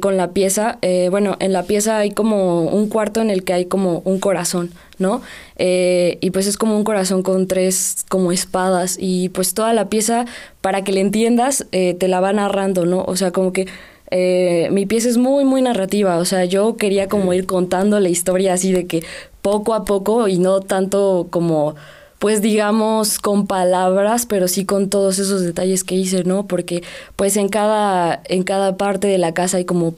con 0.00 0.16
la 0.16 0.32
pieza, 0.32 0.78
bueno, 1.10 1.36
en 1.40 1.52
la 1.52 1.64
pieza 1.64 1.98
hay 1.98 2.10
como 2.10 2.62
un 2.62 2.88
cuarto 2.88 3.20
en 3.20 3.30
el 3.30 3.44
que 3.44 3.52
hay 3.52 3.64
como 3.66 4.02
un 4.04 4.18
corazón, 4.20 4.70
¿no? 4.98 5.22
Eh, 5.56 6.18
y 6.20 6.30
pues 6.30 6.46
es 6.46 6.56
como 6.56 6.76
un 6.76 6.84
corazón 6.84 7.22
con 7.22 7.46
tres 7.46 8.04
como 8.08 8.32
espadas 8.32 8.96
y 8.98 9.28
pues 9.30 9.54
toda 9.54 9.72
la 9.72 9.88
pieza, 9.88 10.26
para 10.60 10.82
que 10.82 10.92
le 10.92 11.00
entiendas, 11.00 11.66
eh, 11.72 11.94
te 11.94 12.08
la 12.08 12.20
va 12.20 12.32
narrando, 12.32 12.86
¿no? 12.86 13.04
O 13.04 13.16
sea, 13.16 13.30
como 13.30 13.52
que 13.52 13.66
eh, 14.10 14.68
mi 14.70 14.86
pieza 14.86 15.08
es 15.08 15.16
muy, 15.16 15.44
muy 15.44 15.62
narrativa, 15.62 16.18
o 16.18 16.24
sea, 16.24 16.44
yo 16.44 16.76
quería 16.76 17.08
como 17.08 17.32
ir 17.32 17.46
contando 17.46 18.00
la 18.00 18.08
historia 18.08 18.54
así 18.54 18.72
de 18.72 18.86
que 18.86 19.02
poco 19.42 19.74
a 19.74 19.84
poco 19.84 20.28
y 20.28 20.38
no 20.38 20.60
tanto 20.60 21.28
como 21.30 21.74
pues 22.18 22.40
digamos 22.40 23.18
con 23.18 23.46
palabras, 23.46 24.24
pero 24.24 24.48
sí 24.48 24.64
con 24.64 24.88
todos 24.88 25.18
esos 25.18 25.42
detalles 25.42 25.84
que 25.84 25.94
hice, 25.94 26.24
¿no? 26.24 26.46
Porque 26.46 26.82
pues 27.16 27.36
en 27.36 27.48
cada 27.50 28.22
en 28.26 28.44
cada 28.44 28.78
parte 28.78 29.08
de 29.08 29.18
la 29.18 29.34
casa 29.34 29.58
hay 29.58 29.66
como 29.66 29.94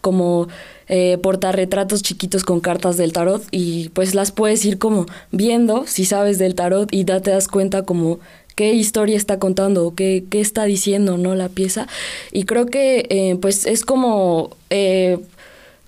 como 0.00 0.48
eh, 0.88 1.18
portarretratos 1.22 2.02
chiquitos 2.02 2.44
con 2.44 2.60
cartas 2.60 2.96
del 2.96 3.12
tarot 3.12 3.42
y 3.50 3.90
pues 3.90 4.14
las 4.14 4.32
puedes 4.32 4.64
ir 4.64 4.78
como 4.78 5.06
viendo 5.30 5.86
si 5.86 6.04
sabes 6.04 6.38
del 6.38 6.54
tarot 6.54 6.92
y 6.92 7.04
ya 7.04 7.20
te 7.20 7.30
das 7.30 7.46
cuenta 7.46 7.82
como 7.82 8.18
qué 8.58 8.72
historia 8.72 9.16
está 9.16 9.38
contando, 9.38 9.94
qué, 9.94 10.24
qué 10.28 10.40
está 10.40 10.64
diciendo, 10.64 11.16
¿no? 11.16 11.36
La 11.36 11.48
pieza. 11.48 11.86
Y 12.32 12.42
creo 12.42 12.66
que 12.66 13.06
eh, 13.08 13.38
pues 13.40 13.66
es 13.66 13.84
como... 13.84 14.50
Eh, 14.68 15.18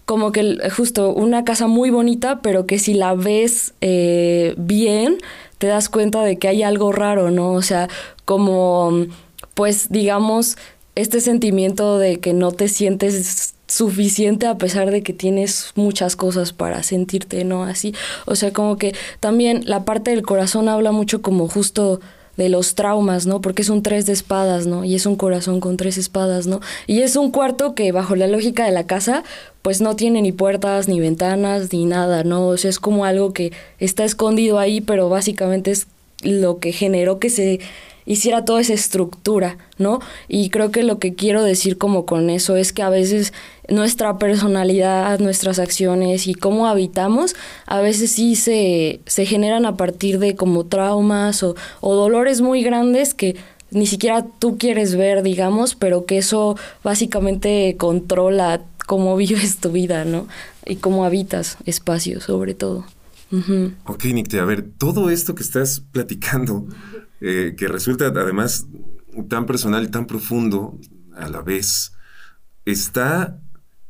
como 0.05 0.33
que 0.33 0.59
justo 0.77 1.13
una 1.13 1.45
casa 1.45 1.69
muy 1.69 1.91
bonita, 1.91 2.41
pero 2.43 2.67
que 2.67 2.81
si 2.81 2.95
la 2.95 3.15
ves 3.15 3.75
eh, 3.81 4.55
bien, 4.57 5.19
te 5.59 5.69
das 5.69 5.89
cuenta 5.89 6.25
de 6.25 6.37
que 6.37 6.49
hay 6.49 6.65
algo 6.65 6.91
raro, 6.91 7.31
¿no? 7.31 7.53
O 7.53 7.63
sea, 7.63 7.89
como, 8.25 9.07
pues, 9.55 9.89
digamos, 9.91 10.57
este 10.97 11.21
sentimiento 11.21 11.99
de 11.99 12.19
que 12.19 12.33
no 12.33 12.51
te 12.51 12.67
sientes 12.67 13.55
suficiente 13.69 14.49
a 14.49 14.59
pesar 14.59 14.91
de 14.91 15.05
que 15.05 15.13
tienes 15.13 15.71
muchas 15.77 16.17
cosas 16.17 16.53
para 16.53 16.83
sentirte, 16.83 17.45
¿no? 17.45 17.63
Así, 17.63 17.95
o 18.27 18.35
sea, 18.35 18.53
como 18.53 18.79
que 18.79 18.95
también 19.21 19.63
la 19.65 19.85
parte 19.85 20.11
del 20.11 20.23
corazón 20.23 20.69
habla 20.69 20.91
mucho 20.91 21.23
como 21.23 21.47
justo 21.47 22.01
de 22.37 22.49
los 22.49 22.75
traumas, 22.75 23.27
¿no? 23.27 23.41
Porque 23.41 23.63
es 23.63 23.69
un 23.69 23.83
tres 23.83 24.07
de 24.07 24.13
espadas, 24.13 24.67
¿no? 24.67 24.85
Y 24.85 24.95
es 24.95 25.07
un 25.07 25.17
corazón 25.17 25.61
con 25.61 25.77
tres 25.77 25.99
espadas, 25.99 26.47
¿no? 26.47 26.61
Y 26.87 27.03
es 27.03 27.17
un 27.17 27.31
cuarto 27.31 27.75
que 27.75 27.93
bajo 27.93 28.17
la 28.17 28.27
lógica 28.27 28.65
de 28.65 28.73
la 28.73 28.87
casa, 28.87 29.25
pues 29.63 29.81
no 29.81 29.97
tiene 29.97 30.23
ni 30.23 30.33
puertas, 30.33 30.89
ni 30.89 31.01
ventanas, 31.01 31.73
ni 31.73 31.85
nada, 31.85 32.25
¿no? 32.25 32.47
O 32.47 32.57
sea, 32.57 32.71
es 32.71 32.79
como 32.79 33.05
algo 33.05 33.33
que 33.33 33.53
está 33.79 34.05
escondido 34.05 34.59
ahí, 34.59 34.81
pero 34.81 35.09
básicamente 35.09 35.71
es 35.71 35.87
lo 36.23 36.59
que 36.59 36.73
generó 36.73 37.19
que 37.19 37.31
se 37.31 37.61
hiciera 38.11 38.45
toda 38.45 38.61
esa 38.61 38.75
estructura, 38.75 39.57
¿no? 39.79 40.01
Y 40.27 40.51
creo 40.51 40.73
que 40.73 40.83
lo 40.83 40.99
que 40.99 41.15
quiero 41.15 41.45
decir 41.45 41.79
como 41.79 42.07
con 42.07 42.29
eso 42.29 42.57
es 42.57 42.73
que 42.73 42.83
a 42.83 42.91
veces 42.91 43.33
nuestra 43.69 44.19
personalidad, 44.19 45.21
nuestras 45.21 45.61
acciones 45.61 46.27
y 46.27 46.35
cómo 46.35 46.67
habitamos, 46.67 47.37
a 47.67 47.81
veces 47.81 48.11
sí 48.11 48.35
se, 48.35 48.99
se 49.07 49.27
generan 49.27 49.65
a 49.65 49.77
partir 49.77 50.19
de 50.19 50.35
como 50.35 50.67
traumas 50.67 51.45
o, 51.45 51.55
o 51.81 51.95
dolores 51.95 52.41
muy 52.41 52.65
grandes 52.65 53.15
que 53.15 53.37
ni 53.71 53.87
siquiera 53.87 54.27
tú 54.41 54.59
quieres 54.59 54.97
ver, 54.97 55.23
digamos, 55.23 55.77
pero 55.77 56.05
que 56.05 56.19
eso 56.19 56.57
básicamente 56.83 57.77
controla 57.79 58.61
cómo 58.89 59.17
vives 59.17 59.59
tu 59.59 59.71
vida, 59.71 60.05
¿no? 60.05 60.27
Y 60.67 60.77
cómo 60.77 61.05
habitas 61.05 61.59
espacios, 61.65 62.25
sobre 62.25 62.55
todo. 62.55 62.87
Ok, 63.87 64.07
Nicte, 64.07 64.41
a 64.41 64.45
ver, 64.45 64.69
todo 64.77 65.11
esto 65.11 65.37
que 65.37 65.45
estás 65.45 65.85
platicando, 65.93 66.67
eh, 67.21 67.55
que 67.57 67.69
resulta 67.69 68.07
además 68.07 68.67
tan 69.29 69.47
personal 69.47 69.85
y 69.85 69.89
tan 69.89 70.07
profundo 70.07 70.79
a 71.17 71.29
la 71.29 71.43
vez, 71.43 71.93
está 72.65 73.39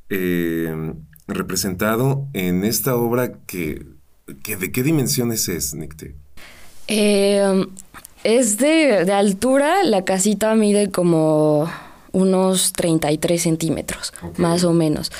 eh, 0.08 0.94
representado 1.28 2.26
en 2.32 2.64
esta 2.64 2.96
obra 2.96 3.32
que, 3.46 3.86
¿de 4.26 4.72
qué 4.72 4.82
dimensiones 4.82 5.48
es, 5.48 5.74
Nicte? 5.74 6.14
Eh, 6.88 7.66
es 8.24 8.58
de, 8.58 9.04
de, 9.04 9.12
altura, 9.12 9.84
la 9.84 10.04
casita 10.04 10.54
mide 10.54 10.90
como 10.90 11.70
unos 12.12 12.72
33 12.72 13.40
centímetros, 13.40 14.12
más 14.36 14.64
o 14.64 14.72
menos. 14.72 15.12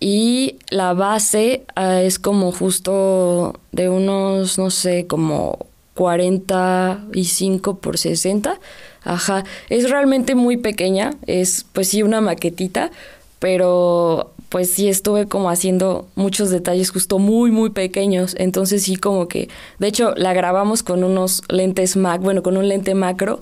Y 0.00 0.58
la 0.68 0.92
base 0.92 1.64
ah, 1.76 2.02
es 2.02 2.18
como 2.18 2.52
justo 2.52 3.58
de 3.72 3.88
unos, 3.88 4.58
no 4.58 4.70
sé, 4.70 5.06
como 5.06 5.66
45 5.94 7.78
por 7.78 7.98
60. 7.98 8.58
Ajá, 9.02 9.44
es 9.68 9.90
realmente 9.90 10.34
muy 10.34 10.56
pequeña, 10.56 11.14
es 11.26 11.66
pues 11.72 11.88
sí 11.88 12.02
una 12.02 12.20
maquetita, 12.20 12.90
pero 13.38 14.34
pues 14.54 14.70
sí 14.70 14.88
estuve 14.88 15.26
como 15.26 15.50
haciendo 15.50 16.06
muchos 16.14 16.48
detalles 16.48 16.90
justo 16.90 17.18
muy, 17.18 17.50
muy 17.50 17.70
pequeños. 17.70 18.36
Entonces 18.38 18.84
sí 18.84 18.94
como 18.94 19.26
que, 19.26 19.48
de 19.80 19.88
hecho, 19.88 20.14
la 20.16 20.32
grabamos 20.32 20.84
con 20.84 21.02
unos 21.02 21.42
lentes 21.48 21.96
Mac, 21.96 22.20
bueno, 22.22 22.44
con 22.44 22.56
un 22.56 22.68
lente 22.68 22.94
macro, 22.94 23.40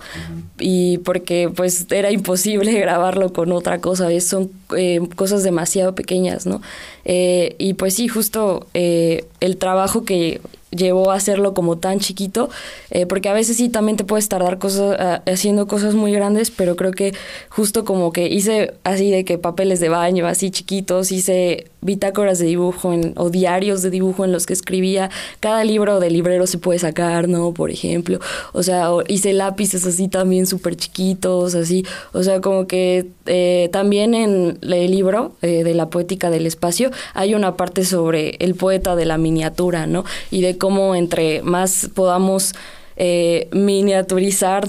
y 0.59 0.97
porque 0.99 1.51
pues 1.55 1.87
era 1.91 2.11
imposible 2.11 2.73
grabarlo 2.81 3.35
con 3.35 3.53
otra 3.53 3.83
cosa, 3.83 4.09
son 4.23 4.51
eh, 4.75 5.01
cosas 5.15 5.43
demasiado 5.43 5.95
pequeñas, 5.95 6.47
¿no? 6.47 6.63
Eh, 7.05 7.57
y 7.59 7.75
pues 7.75 7.93
sí, 7.93 8.09
justo 8.09 8.67
eh, 8.73 9.27
el 9.41 9.59
trabajo 9.59 10.07
que 10.07 10.41
llevó 10.73 11.11
a 11.11 11.15
hacerlo 11.15 11.55
como 11.55 11.79
tan 11.79 12.01
chiquito, 12.01 12.51
eh, 12.91 13.07
porque 13.07 13.29
a 13.29 13.33
veces 13.33 13.57
sí 13.57 13.69
también 13.69 13.97
te 13.97 14.05
puedes 14.05 14.29
tardar 14.29 14.59
cosas, 14.59 14.97
ah, 14.99 15.23
haciendo 15.27 15.67
cosas 15.67 15.95
muy 15.95 16.13
grandes, 16.13 16.51
pero 16.51 16.77
creo 16.77 16.93
que 16.93 17.15
justo 17.49 17.85
como 17.85 18.13
que 18.13 18.29
hice 18.29 18.75
así 18.85 19.11
de 19.11 19.25
que 19.25 19.39
papeles 19.39 19.81
de 19.81 19.89
baño, 19.89 20.27
así 20.27 20.51
chiquitos, 20.51 21.13
hice 21.13 21.67
bitácoras 21.83 22.39
de 22.39 22.47
dibujo 22.47 22.93
en, 22.93 23.13
o 23.17 23.29
diarios 23.29 23.83
de 23.83 23.91
dibujo 23.91 24.25
en 24.25 24.33
los 24.33 24.47
que 24.47 24.53
escribía, 24.53 25.11
cada 25.41 25.65
libro 25.65 26.01
de 26.01 26.11
librero 26.11 26.47
se 26.47 26.59
puede 26.59 26.79
sacar, 26.79 27.29
¿no? 27.29 27.53
Por 27.53 27.71
ejemplo, 27.71 28.21
o 28.53 28.63
sea, 28.63 28.89
hice 29.09 29.33
lápices 29.33 29.85
así 29.85 30.09
también 30.09 30.47
súper 30.47 30.77
chiquitos, 30.77 31.55
así, 31.55 31.85
o 32.13 32.23
sea, 32.23 32.41
como 32.41 32.67
que 32.67 33.07
eh, 33.27 33.69
también 33.73 34.15
en 34.15 34.59
el 34.63 34.91
libro 34.91 35.33
eh, 35.43 35.65
de 35.65 35.75
la 35.75 35.91
poética 35.91 36.31
del 36.31 36.47
espacio 36.47 36.91
hay 37.15 37.35
una 37.35 37.57
parte 37.57 37.85
sobre 37.85 38.37
el 38.39 38.55
poeta 38.55 38.97
de 38.97 39.05
la 39.05 39.19
miniatura, 39.19 39.87
¿no? 39.87 40.05
Y 40.31 40.41
de 40.41 40.57
cómo 40.63 40.95
entre 40.95 41.43
más 41.43 41.91
podamos 41.93 42.55
eh, 42.97 43.49
miniaturizar 43.51 44.69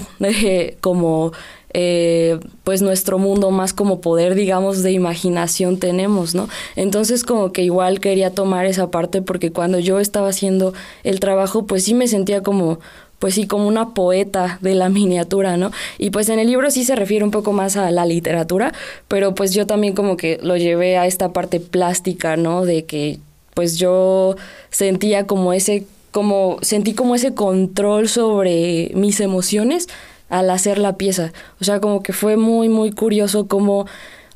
como 0.80 1.30
eh, 1.72 2.40
pues 2.64 2.82
nuestro 2.82 3.20
mundo 3.20 3.52
más 3.52 3.72
como 3.72 4.00
poder 4.00 4.34
digamos 4.34 4.82
de 4.82 4.90
imaginación 4.90 5.78
tenemos 5.78 6.34
no 6.34 6.48
entonces 6.74 7.22
como 7.22 7.52
que 7.52 7.62
igual 7.62 8.00
quería 8.00 8.30
tomar 8.30 8.66
esa 8.66 8.90
parte 8.90 9.22
porque 9.22 9.52
cuando 9.52 9.78
yo 9.78 10.00
estaba 10.00 10.30
haciendo 10.30 10.74
el 11.04 11.20
trabajo 11.20 11.64
pues 11.64 11.84
sí 11.84 11.94
me 11.94 12.08
sentía 12.08 12.42
como 12.42 12.80
pues 13.20 13.36
sí, 13.36 13.46
como 13.46 13.68
una 13.68 13.94
poeta 13.94 14.58
de 14.60 14.74
la 14.74 14.90
miniatura, 14.90 15.56
¿no? 15.56 15.70
Y 15.96 16.10
pues 16.10 16.28
en 16.28 16.38
el 16.40 16.48
libro 16.48 16.70
sí 16.70 16.84
se 16.84 16.94
refiere 16.94 17.24
un 17.24 17.30
poco 17.30 17.54
más 17.54 17.76
a 17.78 17.90
la 17.90 18.04
literatura, 18.04 18.74
pero 19.08 19.34
pues 19.34 19.54
yo 19.54 19.66
también 19.66 19.94
como 19.94 20.18
que 20.18 20.38
lo 20.42 20.58
llevé 20.58 20.98
a 20.98 21.06
esta 21.06 21.32
parte 21.32 21.58
plástica, 21.58 22.36
¿no? 22.36 22.66
De 22.66 22.84
que 22.84 23.20
pues 23.54 23.78
yo 23.78 24.36
sentía 24.70 25.26
como 25.26 25.52
ese, 25.52 25.86
como, 26.10 26.58
sentí 26.60 26.94
como 26.94 27.14
ese 27.14 27.34
control 27.34 28.08
sobre 28.08 28.90
mis 28.94 29.20
emociones 29.20 29.88
al 30.28 30.50
hacer 30.50 30.78
la 30.78 30.96
pieza. 30.96 31.32
O 31.60 31.64
sea, 31.64 31.80
como 31.80 32.02
que 32.02 32.12
fue 32.12 32.36
muy, 32.36 32.68
muy 32.68 32.92
curioso 32.92 33.46
como 33.46 33.86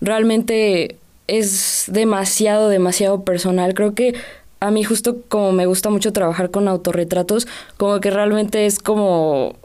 realmente 0.00 0.96
es 1.26 1.84
demasiado, 1.88 2.68
demasiado 2.68 3.24
personal. 3.24 3.74
Creo 3.74 3.94
que 3.94 4.14
a 4.60 4.70
mí 4.70 4.82
justo 4.84 5.18
como 5.28 5.52
me 5.52 5.66
gusta 5.66 5.90
mucho 5.90 6.12
trabajar 6.12 6.50
con 6.50 6.68
autorretratos, 6.68 7.46
como 7.76 8.00
que 8.00 8.10
realmente 8.10 8.66
es 8.66 8.78
como 8.78 9.56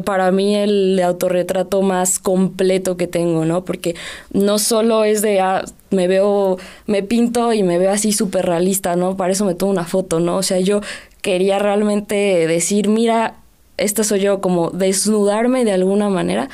para 0.00 0.30
mí 0.32 0.56
el 0.56 1.00
autorretrato 1.00 1.82
más 1.82 2.18
completo 2.18 2.96
que 2.96 3.06
tengo, 3.06 3.44
¿no? 3.44 3.64
Porque 3.64 3.94
no 4.32 4.58
solo 4.58 5.04
es 5.04 5.22
de, 5.22 5.40
ah, 5.40 5.64
me 5.90 6.08
veo, 6.08 6.58
me 6.86 7.02
pinto 7.02 7.52
y 7.52 7.62
me 7.62 7.78
veo 7.78 7.90
así 7.90 8.12
súper 8.12 8.46
realista, 8.46 8.96
¿no? 8.96 9.16
Para 9.16 9.32
eso 9.32 9.44
me 9.44 9.54
tomo 9.54 9.72
una 9.72 9.84
foto, 9.84 10.20
¿no? 10.20 10.36
O 10.36 10.42
sea, 10.42 10.60
yo 10.60 10.80
quería 11.20 11.58
realmente 11.58 12.46
decir, 12.46 12.88
mira, 12.88 13.36
esta 13.76 14.04
soy 14.04 14.20
yo, 14.20 14.40
como 14.40 14.70
desnudarme 14.70 15.64
de 15.64 15.72
alguna 15.72 16.08
manera 16.08 16.48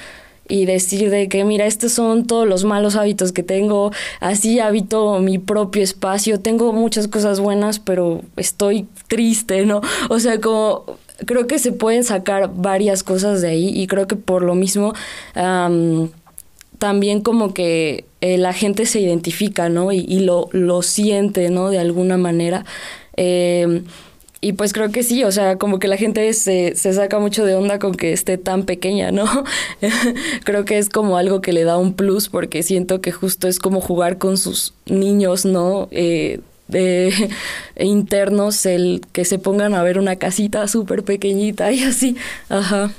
y 0.48 0.64
decir 0.64 1.10
de 1.10 1.28
que 1.28 1.44
mira, 1.44 1.66
estos 1.66 1.92
son 1.92 2.26
todos 2.26 2.48
los 2.48 2.64
malos 2.64 2.96
hábitos 2.96 3.32
que 3.32 3.42
tengo, 3.42 3.92
así 4.20 4.60
habito 4.60 5.18
mi 5.20 5.38
propio 5.38 5.82
espacio, 5.82 6.40
tengo 6.40 6.72
muchas 6.72 7.06
cosas 7.06 7.38
buenas, 7.38 7.78
pero 7.78 8.22
estoy 8.36 8.88
triste, 9.08 9.66
¿no? 9.66 9.82
O 10.08 10.18
sea, 10.18 10.40
como 10.40 10.98
creo 11.26 11.46
que 11.46 11.58
se 11.58 11.72
pueden 11.72 12.04
sacar 12.04 12.50
varias 12.54 13.02
cosas 13.02 13.40
de 13.42 13.48
ahí 13.48 13.68
y 13.68 13.86
creo 13.86 14.06
que 14.06 14.16
por 14.16 14.42
lo 14.42 14.54
mismo 14.54 14.94
también 16.78 17.20
como 17.22 17.54
que 17.54 18.04
eh, 18.20 18.38
la 18.38 18.52
gente 18.52 18.86
se 18.86 19.00
identifica, 19.00 19.68
¿no? 19.68 19.92
Y, 19.92 19.98
y, 19.98 20.20
lo, 20.20 20.48
lo 20.52 20.82
siente, 20.82 21.50
¿no? 21.50 21.70
De 21.70 21.78
alguna 21.78 22.16
manera. 22.16 22.64
Eh, 23.16 23.82
y 24.40 24.52
pues 24.52 24.72
creo 24.72 24.90
que 24.92 25.02
sí, 25.02 25.24
o 25.24 25.32
sea, 25.32 25.58
como 25.58 25.80
que 25.80 25.88
la 25.88 25.96
gente 25.96 26.32
se, 26.32 26.76
se 26.76 26.92
saca 26.92 27.18
mucho 27.18 27.44
de 27.44 27.56
onda 27.56 27.80
con 27.80 27.94
que 27.94 28.12
esté 28.12 28.38
tan 28.38 28.64
pequeña, 28.64 29.10
¿no? 29.10 29.24
creo 30.44 30.64
que 30.64 30.78
es 30.78 30.88
como 30.88 31.16
algo 31.16 31.40
que 31.40 31.52
le 31.52 31.64
da 31.64 31.76
un 31.76 31.94
plus 31.94 32.28
porque 32.28 32.62
siento 32.62 33.00
que 33.00 33.10
justo 33.10 33.48
es 33.48 33.58
como 33.58 33.80
jugar 33.80 34.18
con 34.18 34.36
sus 34.36 34.74
niños, 34.86 35.44
¿no? 35.44 35.88
Eh, 35.90 36.40
de 36.68 37.12
internos, 37.76 38.64
el 38.66 39.02
que 39.12 39.24
se 39.24 39.38
pongan 39.38 39.74
a 39.74 39.82
ver 39.82 39.98
una 39.98 40.16
casita 40.16 40.68
súper 40.68 41.02
pequeñita 41.02 41.72
y 41.72 41.82
así, 41.82 42.16
ajá. 42.48 42.92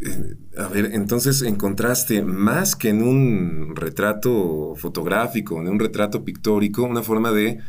Eh, 0.00 0.34
a 0.56 0.68
ver, 0.68 0.90
entonces 0.92 1.42
encontraste 1.42 2.22
más 2.22 2.76
que 2.76 2.88
en 2.88 3.02
un 3.02 3.76
retrato 3.76 4.74
fotográfico, 4.76 5.60
en 5.60 5.68
un 5.68 5.78
retrato 5.78 6.24
pictórico, 6.24 6.84
una 6.84 7.02
forma 7.02 7.32
de 7.32 7.60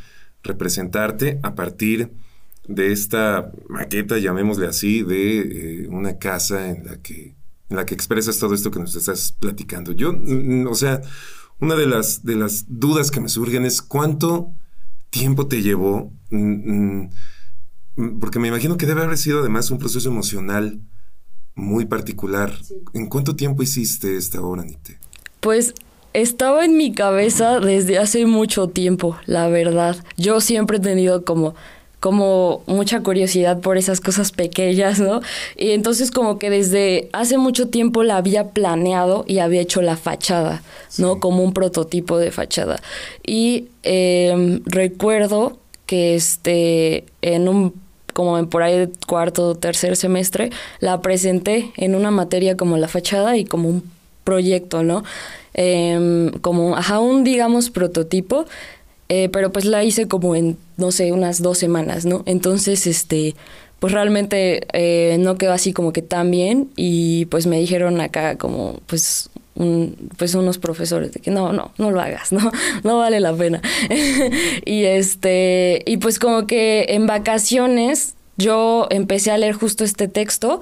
representarte 0.44 1.40
a 1.44 1.56
partir 1.56 2.12
de 2.68 2.92
esta 2.92 3.52
maqueta, 3.70 4.18
llamémosle 4.18 4.68
así, 4.68 5.04
de 5.04 5.84
eh, 5.84 5.88
una 5.88 6.18
casa 6.18 6.70
en 6.70 6.86
la 6.86 6.98
que 7.02 7.36
en 7.68 7.78
la 7.78 7.86
que 7.86 7.96
expresas 7.96 8.38
todo 8.38 8.54
esto 8.54 8.70
que 8.70 8.80
nos 8.80 8.96
estás 8.96 9.32
platicando. 9.32 9.92
Yo, 9.92 10.14
o 10.70 10.76
sea, 10.76 11.02
una 11.60 11.76
de 11.76 11.88
las 11.88 12.24
de 12.24 12.36
las 12.36 12.66
dudas 12.68 13.10
que 13.10 13.22
me 13.22 13.30
surgen 13.30 13.66
es 13.66 13.82
cuánto 13.82 14.52
tiempo 15.20 15.48
te 15.48 15.62
llevó, 15.62 16.12
mm, 16.30 17.08
mm, 17.96 18.20
porque 18.20 18.40
me 18.40 18.50
imagino 18.50 18.78
que 18.78 18.86
debe 18.86 19.04
haber 19.04 19.18
sido 19.18 19.40
además 19.40 19.72
un 19.72 19.80
proceso 19.80 20.10
emocional 20.10 20.82
muy 21.56 21.86
particular. 21.86 22.54
¿En 22.94 23.08
cuánto 23.08 23.36
tiempo 23.36 23.64
hiciste 23.64 24.18
esta 24.18 24.42
obra, 24.42 24.64
Nite? 24.64 25.00
Pues 25.40 25.74
estaba 26.14 26.66
en 26.66 26.76
mi 26.78 26.94
cabeza 26.94 27.60
desde 27.60 27.98
hace 27.98 28.26
mucho 28.26 28.68
tiempo, 28.68 29.18
la 29.26 29.48
verdad. 29.48 30.04
Yo 30.18 30.42
siempre 30.42 30.78
he 30.78 30.82
tenido 30.82 31.24
como 31.24 31.56
como 32.00 32.62
mucha 32.68 33.02
curiosidad 33.02 33.60
por 33.60 33.78
esas 33.78 34.02
cosas 34.02 34.32
pequeñas, 34.32 35.00
¿no? 35.00 35.22
Y 35.58 35.72
entonces 35.72 36.12
como 36.12 36.38
que 36.40 36.50
desde 36.50 37.10
hace 37.14 37.38
mucho 37.38 37.70
tiempo 37.70 38.04
la 38.04 38.18
había 38.18 38.50
planeado 38.50 39.26
y 39.28 39.40
había 39.40 39.62
hecho 39.62 39.82
la 39.82 39.98
fachada, 39.98 40.62
¿no? 40.98 41.20
Como 41.20 41.44
un 41.44 41.54
prototipo 41.54 42.18
de 42.18 42.32
fachada. 42.32 42.82
Y 43.26 43.70
em, 43.84 44.62
recuerdo 44.66 45.58
que 45.86 46.16
este, 46.16 47.06
en 47.22 47.48
un 47.48 47.86
como 48.14 48.50
por 48.50 48.64
ahí 48.64 48.78
de 48.78 48.90
cuarto 49.08 49.50
o 49.50 49.56
tercer 49.56 49.98
semestre, 49.98 50.50
la 50.80 51.02
presenté 51.02 51.74
en 51.76 51.96
una 51.96 52.12
materia 52.12 52.56
como 52.56 52.78
la 52.78 52.88
fachada 52.88 53.36
y 53.36 53.44
como 53.44 53.68
un 53.68 53.84
proyecto, 54.24 54.84
¿no? 54.84 55.04
Em, 55.54 56.32
como, 56.40 56.78
ajá, 56.78 57.00
un, 57.00 57.26
digamos, 57.26 57.70
prototipo 57.70 58.46
eh, 59.10 59.30
pero 59.32 59.52
pues 59.52 59.66
la 59.66 59.84
hice 59.84 60.08
como 60.08 60.36
en, 60.36 60.58
no 60.78 60.92
sé, 60.92 61.12
unas 61.12 61.42
dos 61.42 61.58
semanas, 61.58 62.06
¿no? 62.06 62.24
Entonces, 62.26 62.88
este, 62.88 63.36
pues 63.80 63.94
realmente 63.94 64.66
eh, 64.74 65.18
no 65.20 65.38
quedó 65.38 65.54
así 65.54 65.74
como 65.74 65.94
que 65.94 66.02
tan 66.02 66.32
bien 66.32 66.70
y 66.76 67.26
pues 67.26 67.46
me 67.46 67.60
dijeron 67.60 68.02
acá 68.02 68.38
como, 68.38 68.80
pues 68.88 69.30
pues 70.18 70.36
unos 70.36 70.58
profesores 70.58 71.14
de 71.14 71.22
que 71.22 71.32
no, 71.32 71.54
no, 71.54 71.72
no 71.78 71.92
lo 71.92 72.02
hagas, 72.02 72.34
no, 72.34 72.52
no 72.84 72.98
vale 72.98 73.20
la 73.20 73.34
pena. 73.34 73.62
y 74.66 74.84
este, 74.84 75.82
y 75.86 75.98
pues 75.98 76.20
como 76.20 76.46
que 76.46 76.88
en 76.90 77.08
vacaciones 77.08 78.16
yo 78.38 78.88
empecé 78.90 79.32
a 79.32 79.38
leer 79.38 79.56
justo 79.56 79.84
este 79.84 80.08
texto 80.08 80.62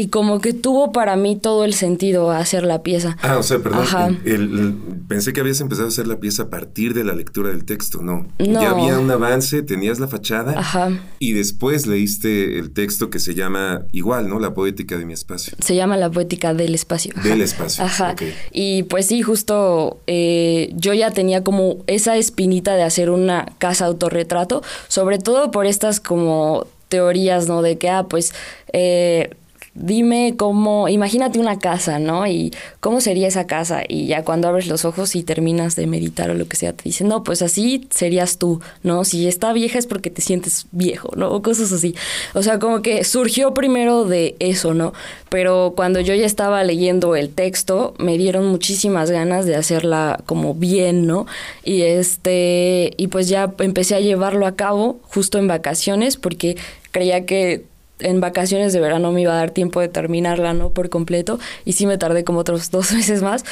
y 0.00 0.08
como 0.08 0.40
que 0.40 0.54
tuvo 0.54 0.92
para 0.92 1.14
mí 1.16 1.36
todo 1.36 1.62
el 1.66 1.74
sentido 1.74 2.30
hacer 2.30 2.62
la 2.62 2.82
pieza. 2.82 3.18
Ah, 3.20 3.36
o 3.36 3.42
sea, 3.42 3.58
perdón. 3.58 5.04
pensé 5.08 5.34
que 5.34 5.40
habías 5.40 5.60
empezado 5.60 5.88
a 5.88 5.90
hacer 5.90 6.06
la 6.06 6.18
pieza 6.20 6.44
a 6.44 6.48
partir 6.48 6.94
de 6.94 7.04
la 7.04 7.12
lectura 7.12 7.50
del 7.50 7.66
texto, 7.66 8.00
no. 8.00 8.26
Ya 8.38 8.70
había 8.70 8.98
un 8.98 9.10
avance, 9.10 9.62
tenías 9.62 10.00
la 10.00 10.08
fachada 10.08 10.58
Ajá. 10.58 10.90
y 11.18 11.34
después 11.34 11.86
leíste 11.86 12.58
el 12.58 12.72
texto 12.72 13.10
que 13.10 13.18
se 13.18 13.34
llama 13.34 13.82
igual, 13.92 14.26
¿no? 14.30 14.38
La 14.38 14.54
poética 14.54 14.96
de 14.96 15.04
mi 15.04 15.12
espacio. 15.12 15.52
Se 15.62 15.74
llama 15.74 15.98
la 15.98 16.10
poética 16.10 16.54
del 16.54 16.74
espacio. 16.74 17.12
Del 17.22 17.42
espacio. 17.42 17.84
Ajá. 17.84 18.16
Y 18.52 18.84
pues 18.84 19.04
sí, 19.04 19.20
justo 19.20 20.00
eh, 20.06 20.72
yo 20.76 20.94
ya 20.94 21.10
tenía 21.10 21.44
como 21.44 21.84
esa 21.88 22.16
espinita 22.16 22.74
de 22.74 22.84
hacer 22.84 23.10
una 23.10 23.44
casa 23.58 23.84
autorretrato, 23.84 24.62
sobre 24.88 25.18
todo 25.18 25.50
por 25.50 25.66
estas 25.66 26.00
como 26.00 26.66
teorías, 26.88 27.48
¿no? 27.48 27.60
De 27.60 27.76
que, 27.76 27.90
ah, 27.90 28.06
pues... 28.08 28.32
Eh, 28.72 29.36
dime 29.74 30.34
cómo, 30.36 30.88
imagínate 30.88 31.38
una 31.38 31.58
casa, 31.58 31.98
¿no? 31.98 32.26
Y 32.26 32.52
cómo 32.80 33.00
sería 33.00 33.28
esa 33.28 33.46
casa. 33.46 33.82
Y 33.88 34.06
ya 34.06 34.24
cuando 34.24 34.48
abres 34.48 34.66
los 34.66 34.84
ojos 34.84 35.14
y 35.14 35.22
terminas 35.22 35.76
de 35.76 35.86
meditar 35.86 36.30
o 36.30 36.34
lo 36.34 36.48
que 36.48 36.56
sea, 36.56 36.72
te 36.72 36.84
dicen, 36.84 37.08
no, 37.08 37.22
pues 37.22 37.42
así 37.42 37.86
serías 37.90 38.38
tú, 38.38 38.60
¿no? 38.82 39.04
Si 39.04 39.28
está 39.28 39.52
vieja 39.52 39.78
es 39.78 39.86
porque 39.86 40.10
te 40.10 40.22
sientes 40.22 40.66
viejo, 40.72 41.10
¿no? 41.16 41.30
O 41.30 41.42
cosas 41.42 41.72
así. 41.72 41.94
O 42.34 42.42
sea, 42.42 42.58
como 42.58 42.82
que 42.82 43.04
surgió 43.04 43.54
primero 43.54 44.04
de 44.04 44.36
eso, 44.38 44.74
¿no? 44.74 44.92
Pero 45.28 45.74
cuando 45.76 46.00
yo 46.00 46.14
ya 46.14 46.26
estaba 46.26 46.64
leyendo 46.64 47.14
el 47.14 47.30
texto, 47.30 47.94
me 47.98 48.18
dieron 48.18 48.46
muchísimas 48.46 49.10
ganas 49.10 49.46
de 49.46 49.54
hacerla 49.54 50.20
como 50.26 50.54
bien, 50.54 51.06
¿no? 51.06 51.26
Y 51.64 51.82
este, 51.82 52.92
y 52.96 53.06
pues 53.08 53.28
ya 53.28 53.52
empecé 53.58 53.94
a 53.94 54.00
llevarlo 54.00 54.46
a 54.46 54.56
cabo 54.56 55.00
justo 55.02 55.38
en 55.38 55.46
vacaciones 55.46 56.16
porque 56.16 56.56
creía 56.90 57.24
que 57.26 57.69
en 58.00 58.20
vacaciones 58.20 58.72
de 58.72 58.80
verano 58.80 59.12
me 59.12 59.22
iba 59.22 59.32
a 59.32 59.36
dar 59.36 59.50
tiempo 59.50 59.80
de 59.80 59.88
terminarla, 59.88 60.54
¿no? 60.54 60.70
Por 60.70 60.88
completo. 60.90 61.38
Y 61.64 61.72
sí 61.72 61.86
me 61.86 61.98
tardé 61.98 62.24
como 62.24 62.40
otros 62.40 62.70
dos 62.70 62.92
meses 62.92 63.22
más. 63.22 63.44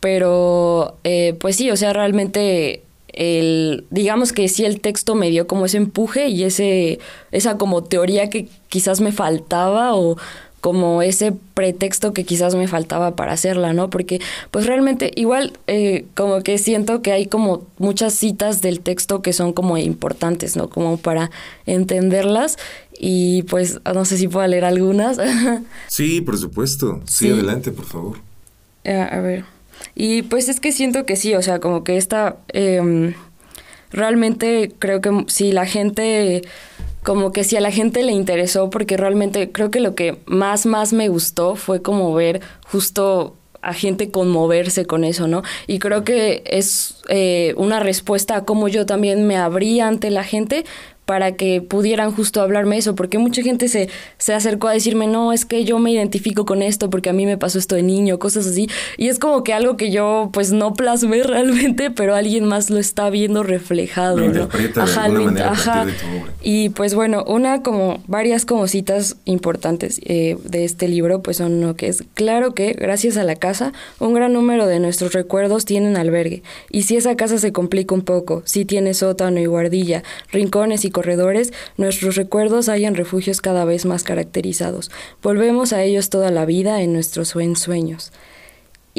Pero, 0.00 0.96
eh, 1.04 1.34
pues 1.40 1.56
sí, 1.56 1.70
o 1.70 1.76
sea, 1.76 1.92
realmente 1.92 2.82
el, 3.16 3.86
digamos 3.90 4.32
que 4.32 4.46
sí 4.48 4.64
el 4.64 4.80
texto 4.80 5.14
me 5.14 5.30
dio 5.30 5.46
como 5.46 5.64
ese 5.64 5.78
empuje 5.78 6.28
y 6.28 6.44
ese, 6.44 6.98
esa 7.32 7.56
como 7.56 7.82
teoría 7.82 8.28
que 8.28 8.48
quizás 8.68 9.00
me 9.00 9.10
faltaba 9.10 9.94
o 9.94 10.16
como 10.60 11.02
ese 11.02 11.32
pretexto 11.54 12.12
que 12.12 12.24
quizás 12.24 12.54
me 12.54 12.66
faltaba 12.66 13.14
para 13.14 13.32
hacerla, 13.32 13.72
¿no? 13.72 13.90
Porque 13.90 14.20
pues 14.50 14.66
realmente 14.66 15.12
igual 15.14 15.52
eh, 15.66 16.06
como 16.14 16.42
que 16.42 16.58
siento 16.58 17.02
que 17.02 17.12
hay 17.12 17.26
como 17.26 17.66
muchas 17.78 18.14
citas 18.14 18.62
del 18.62 18.80
texto 18.80 19.22
que 19.22 19.32
son 19.32 19.52
como 19.52 19.78
importantes, 19.78 20.56
¿no? 20.56 20.68
Como 20.68 20.96
para 20.96 21.30
entenderlas 21.66 22.56
y 22.98 23.42
pues 23.44 23.80
no 23.84 24.04
sé 24.04 24.18
si 24.18 24.28
puedo 24.28 24.46
leer 24.46 24.64
algunas. 24.64 25.18
sí, 25.88 26.20
por 26.20 26.38
supuesto. 26.38 27.00
Sí, 27.06 27.30
adelante, 27.30 27.70
por 27.70 27.84
favor. 27.84 28.18
Eh, 28.84 28.94
a 28.94 29.20
ver. 29.20 29.44
Y 29.94 30.22
pues 30.22 30.48
es 30.48 30.60
que 30.60 30.72
siento 30.72 31.06
que 31.06 31.16
sí, 31.16 31.34
o 31.34 31.42
sea, 31.42 31.60
como 31.60 31.84
que 31.84 31.96
esta... 31.96 32.36
Em, 32.48 33.14
realmente 33.90 34.72
creo 34.78 35.00
que 35.00 35.24
si 35.28 35.52
la 35.52 35.66
gente 35.66 36.42
como 37.06 37.30
que 37.30 37.44
si 37.44 37.54
a 37.54 37.60
la 37.60 37.70
gente 37.70 38.02
le 38.02 38.10
interesó, 38.10 38.68
porque 38.68 38.96
realmente 38.96 39.52
creo 39.52 39.70
que 39.70 39.78
lo 39.78 39.94
que 39.94 40.18
más, 40.26 40.66
más 40.66 40.92
me 40.92 41.08
gustó 41.08 41.54
fue 41.54 41.80
como 41.80 42.12
ver 42.12 42.40
justo 42.66 43.36
a 43.62 43.72
gente 43.74 44.10
conmoverse 44.10 44.86
con 44.86 45.04
eso, 45.04 45.28
¿no? 45.28 45.44
Y 45.68 45.78
creo 45.78 46.02
que 46.02 46.42
es 46.46 46.96
eh, 47.08 47.54
una 47.58 47.78
respuesta 47.78 48.34
a 48.34 48.44
cómo 48.44 48.66
yo 48.66 48.86
también 48.86 49.24
me 49.24 49.36
abrí 49.36 49.78
ante 49.78 50.10
la 50.10 50.24
gente, 50.24 50.64
para 51.06 51.36
que 51.36 51.62
pudieran 51.62 52.10
justo 52.10 52.42
hablarme 52.42 52.76
eso, 52.76 52.96
porque 52.96 53.18
mucha 53.18 53.40
gente 53.40 53.68
se, 53.68 53.88
se 54.18 54.34
acercó 54.34 54.66
a 54.66 54.72
decirme, 54.72 55.06
no, 55.06 55.32
es 55.32 55.44
que 55.44 55.64
yo 55.64 55.78
me 55.78 55.92
identifico 55.92 56.44
con 56.44 56.62
esto 56.62 56.90
porque 56.90 57.08
a 57.08 57.12
mí 57.12 57.26
me 57.26 57.38
pasó 57.38 57.60
esto 57.60 57.76
de 57.76 57.84
niño, 57.84 58.18
cosas 58.18 58.44
así, 58.44 58.68
y 58.98 59.06
es 59.06 59.20
como 59.20 59.44
que 59.44 59.54
algo 59.54 59.76
que 59.76 59.92
yo 59.92 60.30
pues 60.32 60.52
no 60.52 60.74
plasmé 60.74 61.22
realmente, 61.22 61.92
pero 61.92 62.16
alguien 62.16 62.44
más 62.44 62.70
lo 62.70 62.78
está 62.78 63.08
viendo 63.08 63.44
reflejado, 63.44 64.18
¿no? 64.18 64.48
Ajá, 64.74 65.06
ajá. 65.44 65.86
Y 66.42 66.70
pues 66.70 66.96
bueno, 66.96 67.24
una 67.24 67.62
como 67.62 68.02
varias 68.08 68.44
como 68.44 68.66
citas 68.66 69.16
importantes 69.26 70.00
eh, 70.04 70.36
de 70.42 70.64
este 70.64 70.88
libro, 70.88 71.22
pues 71.22 71.36
son 71.36 71.60
lo 71.60 71.76
que 71.76 71.86
es, 71.86 72.02
claro 72.14 72.52
que 72.52 72.72
gracias 72.72 73.16
a 73.16 73.22
la 73.22 73.36
casa, 73.36 73.72
un 74.00 74.12
gran 74.12 74.32
número 74.32 74.66
de 74.66 74.80
nuestros 74.80 75.12
recuerdos 75.12 75.66
tienen 75.66 75.96
albergue, 75.96 76.42
y 76.68 76.82
si 76.82 76.96
esa 76.96 77.14
casa 77.14 77.38
se 77.38 77.52
complica 77.52 77.94
un 77.94 78.02
poco, 78.02 78.42
si 78.44 78.64
tiene 78.64 78.92
sótano 78.92 79.38
y 79.38 79.46
guardilla, 79.46 80.02
rincones 80.32 80.84
y 80.84 80.95
corredores, 80.96 81.52
nuestros 81.76 82.16
recuerdos 82.16 82.70
hayan 82.70 82.94
refugios 82.94 83.42
cada 83.42 83.66
vez 83.66 83.84
más 83.84 84.02
caracterizados. 84.02 84.90
Volvemos 85.22 85.74
a 85.74 85.82
ellos 85.82 86.08
toda 86.08 86.30
la 86.30 86.46
vida 86.46 86.80
en 86.80 86.94
nuestros 86.94 87.28
sueños. 87.54 88.12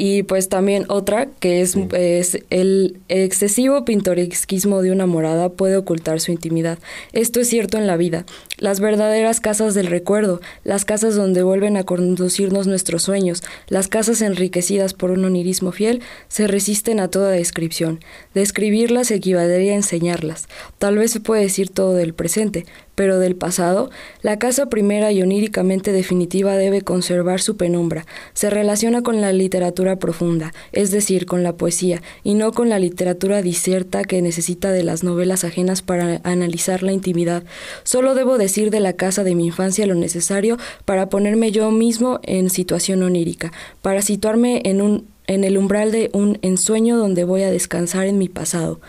Y 0.00 0.22
pues 0.22 0.48
también 0.48 0.84
otra, 0.86 1.26
que 1.40 1.60
es, 1.60 1.76
es, 1.92 2.38
el 2.50 3.00
excesivo 3.08 3.84
pintoresquismo 3.84 4.80
de 4.80 4.92
una 4.92 5.06
morada 5.06 5.48
puede 5.48 5.76
ocultar 5.76 6.20
su 6.20 6.30
intimidad. 6.30 6.78
Esto 7.12 7.40
es 7.40 7.48
cierto 7.48 7.78
en 7.78 7.88
la 7.88 7.96
vida. 7.96 8.24
Las 8.58 8.78
verdaderas 8.78 9.40
casas 9.40 9.74
del 9.74 9.88
recuerdo, 9.88 10.40
las 10.62 10.84
casas 10.84 11.16
donde 11.16 11.42
vuelven 11.42 11.76
a 11.76 11.82
conducirnos 11.82 12.68
nuestros 12.68 13.02
sueños, 13.02 13.42
las 13.66 13.88
casas 13.88 14.22
enriquecidas 14.22 14.94
por 14.94 15.10
un 15.10 15.24
onirismo 15.24 15.72
fiel, 15.72 16.00
se 16.28 16.46
resisten 16.46 17.00
a 17.00 17.08
toda 17.08 17.32
descripción. 17.32 17.98
Describirlas 18.34 19.10
equivaldría 19.10 19.72
a 19.72 19.76
enseñarlas. 19.76 20.46
Tal 20.78 20.96
vez 20.96 21.10
se 21.10 21.18
puede 21.18 21.42
decir 21.42 21.70
todo 21.70 21.94
del 21.94 22.14
presente, 22.14 22.66
pero 22.98 23.20
del 23.20 23.36
pasado, 23.36 23.90
la 24.22 24.40
casa 24.40 24.66
primera 24.66 25.12
y 25.12 25.22
oníricamente 25.22 25.92
definitiva 25.92 26.56
debe 26.56 26.82
conservar 26.82 27.40
su 27.40 27.56
penumbra. 27.56 28.06
Se 28.32 28.50
relaciona 28.50 29.02
con 29.02 29.20
la 29.20 29.32
literatura 29.32 30.00
profunda, 30.00 30.52
es 30.72 30.90
decir, 30.90 31.24
con 31.24 31.44
la 31.44 31.52
poesía, 31.52 32.02
y 32.24 32.34
no 32.34 32.50
con 32.50 32.68
la 32.68 32.80
literatura 32.80 33.40
diserta 33.40 34.02
que 34.02 34.20
necesita 34.20 34.72
de 34.72 34.82
las 34.82 35.04
novelas 35.04 35.44
ajenas 35.44 35.80
para 35.80 36.20
analizar 36.24 36.82
la 36.82 36.90
intimidad. 36.90 37.44
Solo 37.84 38.16
debo 38.16 38.36
decir 38.36 38.72
de 38.72 38.80
la 38.80 38.94
casa 38.94 39.22
de 39.22 39.36
mi 39.36 39.46
infancia 39.46 39.86
lo 39.86 39.94
necesario 39.94 40.58
para 40.84 41.08
ponerme 41.08 41.52
yo 41.52 41.70
mismo 41.70 42.18
en 42.24 42.50
situación 42.50 43.04
onírica, 43.04 43.52
para 43.80 44.02
situarme 44.02 44.62
en 44.64 44.82
un 44.82 45.06
en 45.28 45.44
el 45.44 45.56
umbral 45.56 45.92
de 45.92 46.10
un 46.14 46.38
ensueño 46.40 46.96
donde 46.96 47.22
voy 47.22 47.42
a 47.42 47.50
descansar 47.50 48.06
en 48.06 48.18
mi 48.18 48.28
pasado. 48.28 48.80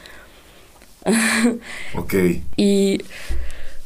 ok. 1.96 2.14
y 2.58 3.02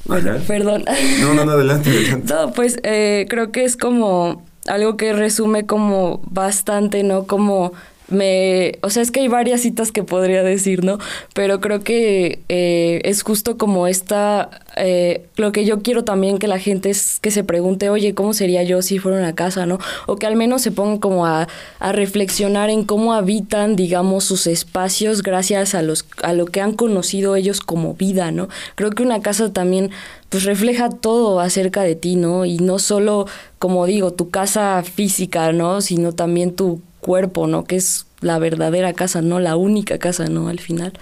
bueno, 0.05 0.33
perdón. 0.47 0.85
No, 1.21 1.33
no, 1.33 1.45
no, 1.45 1.51
adelante, 1.51 1.89
adelante. 1.89 2.33
No, 2.33 2.51
pues 2.51 2.79
eh, 2.83 3.25
creo 3.29 3.51
que 3.51 3.63
es 3.63 3.77
como 3.77 4.43
algo 4.67 4.97
que 4.97 5.13
resume 5.13 5.65
como 5.65 6.21
bastante, 6.25 7.03
¿no? 7.03 7.25
Como 7.25 7.73
me, 8.07 8.73
o 8.81 8.89
sea, 8.89 9.01
es 9.01 9.11
que 9.11 9.21
hay 9.21 9.27
varias 9.27 9.61
citas 9.61 9.91
que 9.91 10.03
podría 10.03 10.43
decir, 10.43 10.83
¿no? 10.83 10.99
Pero 11.33 11.61
creo 11.61 11.81
que 11.81 12.39
eh, 12.49 13.01
es 13.03 13.23
justo 13.23 13.57
como 13.57 13.87
esta, 13.87 14.49
eh, 14.75 15.25
lo 15.35 15.51
que 15.51 15.65
yo 15.65 15.81
quiero 15.81 16.03
también 16.03 16.37
que 16.37 16.47
la 16.47 16.59
gente 16.59 16.89
es 16.89 17.19
que 17.19 17.31
se 17.31 17.43
pregunte, 17.43 17.89
oye, 17.89 18.13
¿cómo 18.13 18.33
sería 18.33 18.63
yo 18.63 18.81
si 18.81 18.99
fuera 18.99 19.17
una 19.17 19.33
casa, 19.33 19.65
¿no? 19.65 19.79
O 20.05 20.17
que 20.17 20.27
al 20.27 20.35
menos 20.35 20.61
se 20.61 20.71
pongan 20.71 20.97
como 20.97 21.25
a, 21.25 21.47
a 21.79 21.91
reflexionar 21.91 22.69
en 22.69 22.83
cómo 22.83 23.13
habitan, 23.13 23.75
digamos, 23.75 24.25
sus 24.25 24.47
espacios 24.47 25.23
gracias 25.23 25.73
a, 25.75 25.81
los, 25.81 26.05
a 26.21 26.33
lo 26.33 26.45
que 26.45 26.61
han 26.61 26.73
conocido 26.73 27.35
ellos 27.35 27.61
como 27.61 27.93
vida, 27.93 28.31
¿no? 28.31 28.49
Creo 28.75 28.91
que 28.91 29.03
una 29.03 29.21
casa 29.21 29.51
también 29.53 29.91
pues 30.29 30.45
refleja 30.45 30.89
todo 30.89 31.39
acerca 31.39 31.83
de 31.83 31.95
ti, 31.95 32.15
¿no? 32.15 32.45
Y 32.45 32.57
no 32.57 32.79
solo, 32.79 33.27
como 33.59 33.85
digo, 33.85 34.11
tu 34.13 34.29
casa 34.29 34.81
física, 34.83 35.51
¿no? 35.53 35.79
Sino 35.81 36.11
también 36.13 36.55
tu 36.55 36.81
cuerpo, 37.03 37.45
¿no? 37.45 37.63
Que 37.65 37.75
es 37.75 38.07
la 38.21 38.39
verdadera 38.39 38.93
casa, 38.93 39.21
no 39.21 39.39
la 39.39 39.55
única 39.55 39.99
casa, 39.99 40.25
¿no? 40.27 40.47
Al 40.47 40.59
final. 40.59 40.93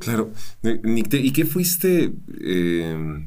Claro. 0.00 0.32
¿Y 0.62 1.32
qué 1.32 1.46
fuiste 1.46 2.12
eh, 2.40 3.26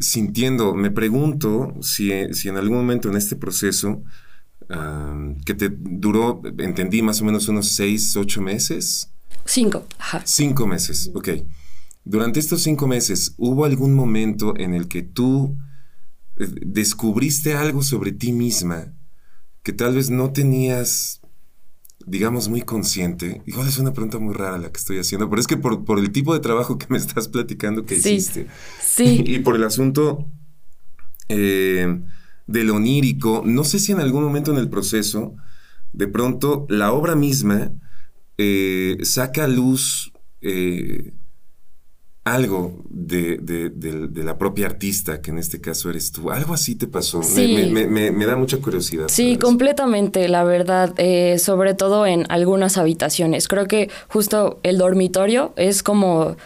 sintiendo? 0.00 0.74
Me 0.74 0.90
pregunto 0.90 1.74
si, 1.82 2.10
si, 2.32 2.48
en 2.48 2.56
algún 2.56 2.78
momento 2.78 3.10
en 3.10 3.16
este 3.16 3.36
proceso, 3.36 4.02
que 5.44 5.54
te 5.54 5.68
duró, 5.70 6.40
entendí, 6.58 7.02
más 7.02 7.20
o 7.20 7.24
menos 7.24 7.48
unos 7.48 7.72
seis, 7.72 8.16
ocho 8.16 8.40
meses. 8.40 9.10
Cinco, 9.44 9.84
ajá. 9.98 10.22
Cinco 10.24 10.66
meses, 10.66 11.10
ok. 11.14 11.28
Durante 12.04 12.40
estos 12.40 12.62
cinco 12.62 12.86
meses, 12.86 13.34
¿hubo 13.36 13.64
algún 13.64 13.94
momento 13.94 14.54
en 14.56 14.74
el 14.74 14.88
que 14.88 15.02
tú 15.02 15.56
eh, 16.36 16.46
descubriste 16.64 17.54
algo 17.54 17.82
sobre 17.82 18.12
ti 18.12 18.32
misma 18.32 18.92
que 19.62 19.72
tal 19.72 19.94
vez 19.94 20.10
no 20.10 20.32
tenías 20.32 21.22
digamos, 22.06 22.48
muy 22.48 22.62
consciente? 22.62 23.42
Igual 23.46 23.68
es 23.68 23.78
una 23.78 23.92
pregunta 23.92 24.18
muy 24.18 24.34
rara 24.34 24.58
la 24.58 24.70
que 24.70 24.78
estoy 24.78 24.98
haciendo, 24.98 25.28
pero 25.28 25.40
es 25.40 25.46
que 25.46 25.56
por, 25.56 25.84
por 25.84 25.98
el 25.98 26.10
tipo 26.10 26.34
de 26.34 26.40
trabajo 26.40 26.78
que 26.78 26.86
me 26.88 26.98
estás 26.98 27.28
platicando 27.28 27.84
que 27.84 27.96
hiciste. 27.96 28.48
Sí. 28.80 29.22
y 29.26 29.38
por 29.40 29.56
el 29.56 29.64
asunto 29.64 30.26
eh, 31.28 32.00
del 32.46 32.70
onírico, 32.70 33.42
no 33.44 33.64
sé 33.64 33.78
si 33.78 33.92
en 33.92 34.00
algún 34.00 34.24
momento 34.24 34.52
en 34.52 34.58
el 34.58 34.68
proceso, 34.68 35.34
de 35.92 36.08
pronto, 36.08 36.66
la 36.68 36.92
obra 36.92 37.14
misma 37.14 37.72
eh, 38.38 38.98
saca 39.02 39.44
a 39.44 39.48
luz 39.48 40.12
eh, 40.40 41.12
algo 42.24 42.84
de, 42.88 44.12
la 44.14 44.38
propia 44.38 44.66
artista, 44.66 45.20
que 45.20 45.30
en 45.30 45.38
este 45.38 45.60
caso 45.60 45.90
eres 45.90 46.12
tú. 46.12 46.30
Algo 46.30 46.54
así 46.54 46.76
te 46.76 46.86
pasó. 46.86 47.20
Me, 47.20 48.26
da 48.26 48.36
mucha 48.36 48.58
curiosidad. 48.58 49.08
Sí, 49.08 49.36
completamente, 49.36 50.28
la 50.28 50.44
verdad, 50.44 50.94
eh, 50.98 51.38
sobre 51.38 51.74
todo 51.74 52.06
en 52.06 52.26
algunas 52.28 52.78
habitaciones. 52.78 53.48
Creo 53.48 53.66
que 53.66 53.90
justo 54.08 54.60
el 54.62 54.78
dormitorio 54.78 55.52
es 55.56 55.82
como 55.82 56.36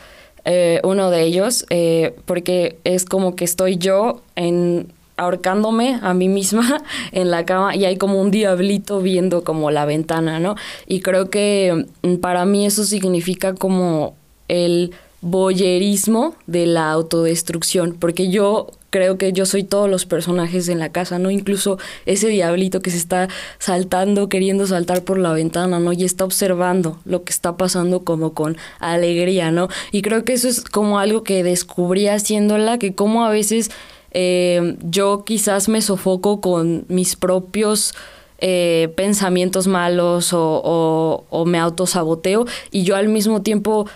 eh, 0.46 0.80
uno 0.82 1.10
de 1.10 1.22
ellos, 1.24 1.66
eh, 1.68 2.16
porque 2.24 2.78
es 2.84 3.04
como 3.04 3.36
que 3.36 3.44
estoy 3.44 3.76
yo 3.76 4.22
en 4.34 4.92
ahorcándome 5.18 5.98
a 6.02 6.12
mí 6.14 6.28
misma 6.28 6.82
en 7.12 7.30
la 7.30 7.44
cama 7.44 7.74
y 7.74 7.84
hay 7.84 7.96
como 7.96 8.20
un 8.20 8.30
diablito 8.30 9.00
viendo 9.00 9.44
como 9.44 9.70
la 9.70 9.84
ventana, 9.84 10.40
¿no? 10.40 10.56
Y 10.86 11.00
creo 11.00 11.30
que 11.30 11.86
mm, 12.02 12.16
para 12.16 12.44
mí 12.44 12.64
eso 12.64 12.84
significa 12.84 13.54
como 13.54 14.14
el 14.48 14.92
boyerismo 15.20 16.34
de 16.46 16.66
la 16.66 16.90
autodestrucción, 16.90 17.96
porque 17.98 18.28
yo 18.28 18.68
creo 18.90 19.18
que 19.18 19.32
yo 19.32 19.44
soy 19.44 19.62
todos 19.62 19.90
los 19.90 20.06
personajes 20.06 20.68
en 20.68 20.78
la 20.78 20.90
casa, 20.90 21.18
¿no? 21.18 21.30
Incluso 21.30 21.78
ese 22.06 22.28
diablito 22.28 22.80
que 22.80 22.90
se 22.90 22.96
está 22.96 23.28
saltando, 23.58 24.28
queriendo 24.28 24.66
saltar 24.66 25.04
por 25.04 25.18
la 25.18 25.32
ventana, 25.32 25.78
¿no? 25.80 25.92
Y 25.92 26.04
está 26.04 26.24
observando 26.24 26.98
lo 27.04 27.22
que 27.24 27.30
está 27.30 27.56
pasando 27.56 28.04
como 28.04 28.32
con 28.32 28.56
alegría, 28.78 29.50
¿no? 29.50 29.68
Y 29.92 30.02
creo 30.02 30.24
que 30.24 30.32
eso 30.32 30.48
es 30.48 30.62
como 30.62 30.98
algo 30.98 31.24
que 31.24 31.42
descubrí 31.42 32.08
haciéndola, 32.08 32.78
que 32.78 32.94
como 32.94 33.24
a 33.24 33.30
veces 33.30 33.70
eh, 34.12 34.76
yo 34.82 35.24
quizás 35.24 35.68
me 35.68 35.82
sofoco 35.82 36.40
con 36.40 36.84
mis 36.88 37.16
propios... 37.16 37.94
Eh, 38.38 38.92
pensamientos 38.96 39.66
malos 39.66 40.34
o, 40.34 40.60
o, 40.62 41.24
o 41.30 41.46
me 41.46 41.58
autosaboteo 41.58 42.44
y 42.70 42.82
yo 42.82 42.94
al 42.94 43.08
mismo 43.08 43.40
tiempo 43.40 43.86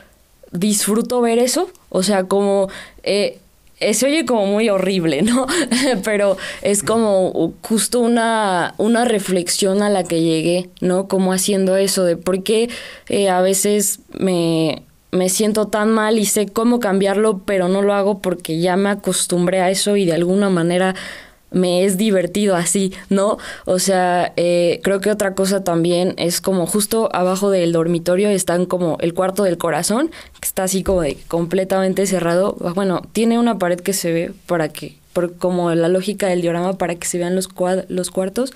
disfruto 0.52 1.20
ver 1.20 1.38
eso, 1.38 1.70
o 1.88 2.02
sea, 2.02 2.24
como... 2.24 2.68
Eh, 3.02 3.38
eh, 3.80 3.94
se 3.94 4.04
oye 4.04 4.26
como 4.26 4.44
muy 4.44 4.68
horrible, 4.68 5.22
¿no? 5.22 5.46
Pero 6.04 6.36
es 6.60 6.82
como 6.82 7.54
justo 7.62 8.00
una, 8.00 8.74
una 8.76 9.06
reflexión 9.06 9.82
a 9.82 9.88
la 9.88 10.04
que 10.04 10.20
llegué, 10.20 10.68
¿no? 10.82 11.08
Como 11.08 11.32
haciendo 11.32 11.76
eso 11.76 12.04
de 12.04 12.18
por 12.18 12.42
qué 12.42 12.68
eh, 13.08 13.30
a 13.30 13.40
veces 13.40 14.00
me, 14.12 14.82
me 15.12 15.28
siento 15.28 15.68
tan 15.68 15.90
mal 15.90 16.18
y 16.18 16.26
sé 16.26 16.46
cómo 16.46 16.78
cambiarlo, 16.78 17.40
pero 17.44 17.68
no 17.68 17.82
lo 17.82 17.94
hago 17.94 18.20
porque 18.20 18.60
ya 18.60 18.76
me 18.76 18.90
acostumbré 18.90 19.60
a 19.60 19.70
eso 19.70 19.96
y 19.96 20.04
de 20.04 20.12
alguna 20.12 20.50
manera 20.50 20.94
me 21.50 21.84
es 21.84 21.96
divertido 21.96 22.56
así, 22.56 22.92
¿no? 23.08 23.38
O 23.64 23.78
sea, 23.78 24.32
eh, 24.36 24.80
creo 24.82 25.00
que 25.00 25.10
otra 25.10 25.34
cosa 25.34 25.64
también 25.64 26.14
es 26.16 26.40
como 26.40 26.66
justo 26.66 27.08
abajo 27.12 27.50
del 27.50 27.72
dormitorio 27.72 28.28
están 28.28 28.66
como 28.66 28.96
el 29.00 29.14
cuarto 29.14 29.42
del 29.44 29.58
corazón, 29.58 30.10
que 30.40 30.46
está 30.46 30.64
así 30.64 30.82
como 30.82 31.02
de 31.02 31.16
completamente 31.28 32.06
cerrado. 32.06 32.56
Bueno, 32.74 33.02
tiene 33.12 33.38
una 33.38 33.58
pared 33.58 33.80
que 33.80 33.92
se 33.92 34.12
ve 34.12 34.32
para 34.46 34.68
que, 34.68 34.96
por 35.12 35.36
como 35.36 35.74
la 35.74 35.88
lógica 35.88 36.28
del 36.28 36.42
diorama, 36.42 36.78
para 36.78 36.94
que 36.94 37.06
se 37.06 37.18
vean 37.18 37.34
los, 37.34 37.48
los 37.88 38.10
cuartos, 38.10 38.52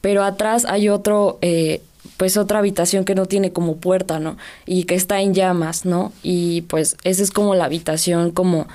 pero 0.00 0.22
atrás 0.22 0.64
hay 0.64 0.88
otro, 0.88 1.38
eh, 1.42 1.82
pues 2.16 2.36
otra 2.36 2.60
habitación 2.60 3.04
que 3.04 3.14
no 3.14 3.26
tiene 3.26 3.52
como 3.52 3.76
puerta, 3.76 4.20
¿no? 4.20 4.36
Y 4.66 4.84
que 4.84 4.94
está 4.94 5.20
en 5.20 5.34
llamas, 5.34 5.84
¿no? 5.84 6.12
Y 6.22 6.62
pues 6.62 6.96
esa 7.04 7.22
es 7.22 7.30
como 7.30 7.54
la 7.54 7.64
habitación 7.64 8.30
como 8.30 8.66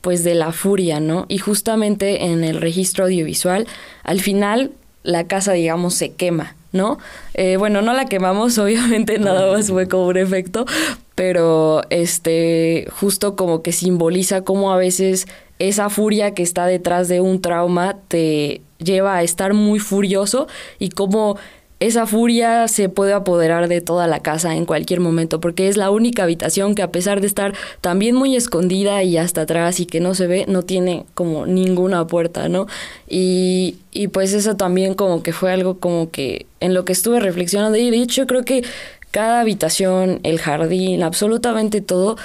pues 0.00 0.24
de 0.24 0.34
la 0.34 0.52
furia, 0.52 1.00
¿no? 1.00 1.26
Y 1.28 1.38
justamente 1.38 2.26
en 2.26 2.44
el 2.44 2.60
registro 2.60 3.04
audiovisual, 3.04 3.66
al 4.04 4.20
final 4.20 4.72
la 5.02 5.26
casa, 5.26 5.52
digamos, 5.52 5.94
se 5.94 6.12
quema, 6.12 6.56
¿no? 6.72 6.98
Eh, 7.34 7.56
bueno, 7.56 7.82
no 7.82 7.92
la 7.92 8.06
quemamos, 8.06 8.58
obviamente 8.58 9.18
nada 9.18 9.50
más 9.52 9.68
fue 9.68 9.88
como 9.88 10.06
un 10.06 10.16
efecto, 10.16 10.66
pero 11.14 11.82
este, 11.90 12.86
justo 12.92 13.36
como 13.36 13.62
que 13.62 13.72
simboliza 13.72 14.42
cómo 14.42 14.72
a 14.72 14.76
veces 14.76 15.26
esa 15.58 15.90
furia 15.90 16.34
que 16.34 16.42
está 16.42 16.66
detrás 16.66 17.08
de 17.08 17.20
un 17.20 17.40
trauma 17.40 17.96
te 18.08 18.60
lleva 18.78 19.16
a 19.16 19.22
estar 19.22 19.54
muy 19.54 19.80
furioso 19.80 20.46
y 20.78 20.90
cómo 20.90 21.36
esa 21.80 22.06
furia 22.06 22.66
se 22.66 22.88
puede 22.88 23.12
apoderar 23.12 23.68
de 23.68 23.80
toda 23.80 24.06
la 24.06 24.20
casa 24.20 24.56
en 24.56 24.66
cualquier 24.66 25.00
momento, 25.00 25.40
porque 25.40 25.68
es 25.68 25.76
la 25.76 25.90
única 25.90 26.24
habitación 26.24 26.74
que 26.74 26.82
a 26.82 26.90
pesar 26.90 27.20
de 27.20 27.28
estar 27.28 27.54
también 27.80 28.16
muy 28.16 28.34
escondida 28.34 29.02
y 29.02 29.16
hasta 29.16 29.42
atrás 29.42 29.78
y 29.78 29.86
que 29.86 30.00
no 30.00 30.14
se 30.14 30.26
ve, 30.26 30.44
no 30.48 30.62
tiene 30.62 31.06
como 31.14 31.46
ninguna 31.46 32.06
puerta, 32.06 32.48
¿no? 32.48 32.66
Y, 33.08 33.76
y 33.92 34.08
pues 34.08 34.32
eso 34.32 34.56
también 34.56 34.94
como 34.94 35.22
que 35.22 35.32
fue 35.32 35.52
algo 35.52 35.78
como 35.78 36.10
que 36.10 36.46
en 36.60 36.74
lo 36.74 36.84
que 36.84 36.92
estuve 36.92 37.20
reflexionando 37.20 37.78
y 37.78 37.90
de 37.90 38.02
hecho 38.02 38.26
creo 38.26 38.44
que 38.44 38.64
cada 39.10 39.40
habitación, 39.40 40.20
el 40.22 40.38
jardín, 40.38 41.02
absolutamente 41.02 41.80
todo, 41.80 42.16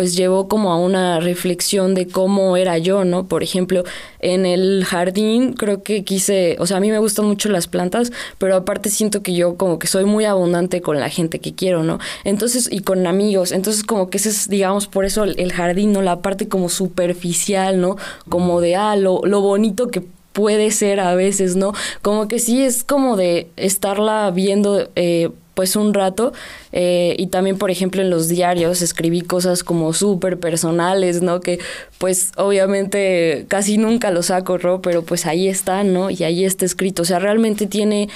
pues 0.00 0.16
llevó 0.16 0.48
como 0.48 0.72
a 0.72 0.78
una 0.78 1.20
reflexión 1.20 1.94
de 1.94 2.08
cómo 2.08 2.56
era 2.56 2.78
yo, 2.78 3.04
¿no? 3.04 3.26
Por 3.26 3.42
ejemplo, 3.42 3.84
en 4.20 4.46
el 4.46 4.82
jardín 4.86 5.52
creo 5.52 5.82
que 5.82 6.04
quise, 6.04 6.56
o 6.58 6.66
sea, 6.66 6.78
a 6.78 6.80
mí 6.80 6.90
me 6.90 6.98
gustan 6.98 7.26
mucho 7.26 7.50
las 7.50 7.66
plantas, 7.66 8.10
pero 8.38 8.56
aparte 8.56 8.88
siento 8.88 9.22
que 9.22 9.34
yo 9.34 9.58
como 9.58 9.78
que 9.78 9.86
soy 9.86 10.06
muy 10.06 10.24
abundante 10.24 10.80
con 10.80 10.98
la 10.98 11.10
gente 11.10 11.38
que 11.38 11.54
quiero, 11.54 11.82
¿no? 11.82 11.98
Entonces, 12.24 12.66
y 12.72 12.80
con 12.80 13.06
amigos, 13.06 13.52
entonces 13.52 13.84
como 13.84 14.08
que 14.08 14.16
ese 14.16 14.30
es, 14.30 14.48
digamos, 14.48 14.86
por 14.86 15.04
eso 15.04 15.24
el, 15.24 15.52
jardín, 15.52 15.92
¿no? 15.92 16.00
La 16.00 16.22
parte 16.22 16.48
como 16.48 16.70
superficial, 16.70 17.78
¿no? 17.78 17.98
Como 18.26 18.62
de, 18.62 18.76
ah, 18.76 18.96
lo, 18.96 19.20
lo 19.24 19.42
bonito 19.42 19.88
que 19.88 20.02
puede 20.32 20.70
ser 20.70 21.00
a 21.00 21.14
veces, 21.14 21.56
¿no? 21.56 21.74
Como 22.00 22.26
que 22.26 22.38
sí 22.38 22.62
es 22.62 22.84
como 22.84 23.18
de 23.18 23.50
estarla 23.56 24.30
viendo 24.30 24.88
eh, 24.96 25.28
pues 25.60 25.76
un 25.76 25.92
rato 25.92 26.32
eh, 26.72 27.14
y 27.18 27.26
también 27.26 27.58
por 27.58 27.70
ejemplo 27.70 28.00
en 28.00 28.08
los 28.08 28.28
diarios 28.28 28.80
escribí 28.80 29.20
cosas 29.20 29.62
como 29.62 29.92
súper 29.92 30.40
personales, 30.40 31.20
¿no? 31.20 31.40
Que 31.40 31.58
pues 31.98 32.32
obviamente 32.38 33.44
casi 33.46 33.76
nunca 33.76 34.10
lo 34.10 34.22
saco, 34.22 34.56
¿no? 34.56 34.80
Pero 34.80 35.02
pues 35.02 35.26
ahí 35.26 35.48
está, 35.48 35.84
¿no? 35.84 36.08
Y 36.08 36.24
ahí 36.24 36.46
está 36.46 36.64
escrito, 36.64 37.02
o 37.02 37.04
sea, 37.04 37.18
realmente 37.18 37.66
tiene 37.66 38.08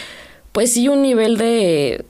pues 0.52 0.72
sí 0.72 0.88
un 0.88 1.02
nivel 1.02 1.36
de 1.36 2.06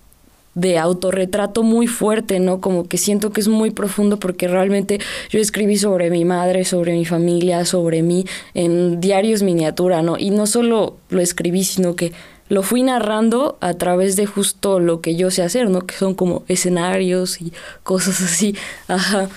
de 0.54 0.78
autorretrato 0.78 1.64
muy 1.64 1.88
fuerte, 1.88 2.38
¿no? 2.38 2.60
Como 2.60 2.86
que 2.86 2.96
siento 2.96 3.30
que 3.30 3.40
es 3.40 3.48
muy 3.48 3.72
profundo 3.72 4.20
porque 4.20 4.46
realmente 4.46 5.00
yo 5.30 5.40
escribí 5.40 5.76
sobre 5.76 6.10
mi 6.10 6.24
madre, 6.24 6.64
sobre 6.64 6.92
mi 6.92 7.04
familia, 7.04 7.64
sobre 7.64 8.02
mí 8.02 8.24
en 8.54 9.00
diarios 9.00 9.42
miniatura, 9.42 10.00
¿no? 10.02 10.16
Y 10.16 10.30
no 10.30 10.46
solo 10.46 10.94
lo 11.08 11.20
escribí, 11.20 11.64
sino 11.64 11.96
que 11.96 12.12
lo 12.54 12.62
fui 12.62 12.82
narrando 12.82 13.58
a 13.60 13.74
través 13.74 14.16
de 14.16 14.26
justo 14.26 14.78
lo 14.78 15.00
que 15.00 15.16
yo 15.16 15.30
sé 15.30 15.42
hacer, 15.42 15.68
¿no? 15.68 15.86
Que 15.86 15.96
son 15.96 16.14
como 16.14 16.44
escenarios 16.48 17.40
y 17.42 17.52
cosas 17.82 18.20
así. 18.22 18.56
Ajá. 18.88 19.28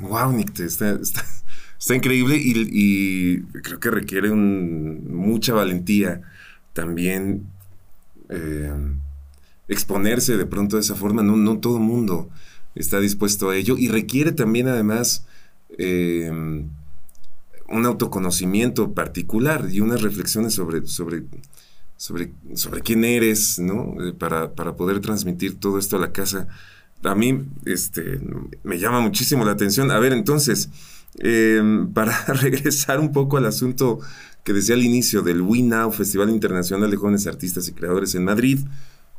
Wow, 0.00 0.32
Nick, 0.32 0.60
está, 0.60 0.90
está, 1.00 1.94
increíble 1.94 2.36
y, 2.38 3.40
creo 3.62 3.80
que 3.80 3.90
requiere 3.90 4.30
mucha 4.30 5.54
valentía 5.54 6.20
también 6.72 7.46
eh, 8.28 8.72
exponerse 9.66 10.36
de 10.36 10.46
pronto 10.46 10.76
de 10.76 10.82
esa 10.82 10.94
forma. 10.94 11.22
No, 11.22 11.36
no 11.36 11.58
todo 11.58 11.78
mundo 11.78 12.28
está 12.74 13.00
dispuesto 13.00 13.50
a 13.50 13.56
ello 13.56 13.76
y 13.76 13.88
requiere 13.88 14.32
también 14.32 14.68
además 14.68 15.26
eh, 15.78 16.30
un 16.30 17.86
autoconocimiento 17.86 18.92
particular 18.94 19.68
y 19.70 19.80
unas 19.80 20.02
reflexiones 20.02 20.54
sobre, 20.54 20.86
sobre 20.86 21.24
sobre, 21.98 22.32
sobre 22.54 22.80
quién 22.80 23.04
eres, 23.04 23.58
¿no? 23.58 23.94
Eh, 24.00 24.12
para, 24.12 24.54
para, 24.54 24.76
poder 24.76 25.00
transmitir 25.00 25.58
todo 25.58 25.78
esto 25.78 25.96
a 25.96 26.00
la 26.00 26.12
casa. 26.12 26.46
A 27.02 27.14
mí 27.14 27.44
este, 27.66 28.20
me 28.62 28.78
llama 28.78 29.00
muchísimo 29.00 29.44
la 29.44 29.52
atención. 29.52 29.90
A 29.90 29.98
ver, 29.98 30.12
entonces, 30.12 30.70
em, 31.18 31.92
para 31.92 32.16
regresar 32.26 33.00
un 33.00 33.12
poco 33.12 33.36
al 33.36 33.46
asunto 33.46 33.98
que 34.44 34.52
decía 34.52 34.76
al 34.76 34.84
inicio 34.84 35.22
del 35.22 35.42
We 35.42 35.62
Now, 35.62 35.90
Festival 35.90 36.30
Internacional 36.30 36.90
de 36.90 36.96
Jóvenes 36.96 37.26
Artistas 37.26 37.68
y 37.68 37.72
Creadores 37.72 38.14
en 38.14 38.24
Madrid, 38.24 38.60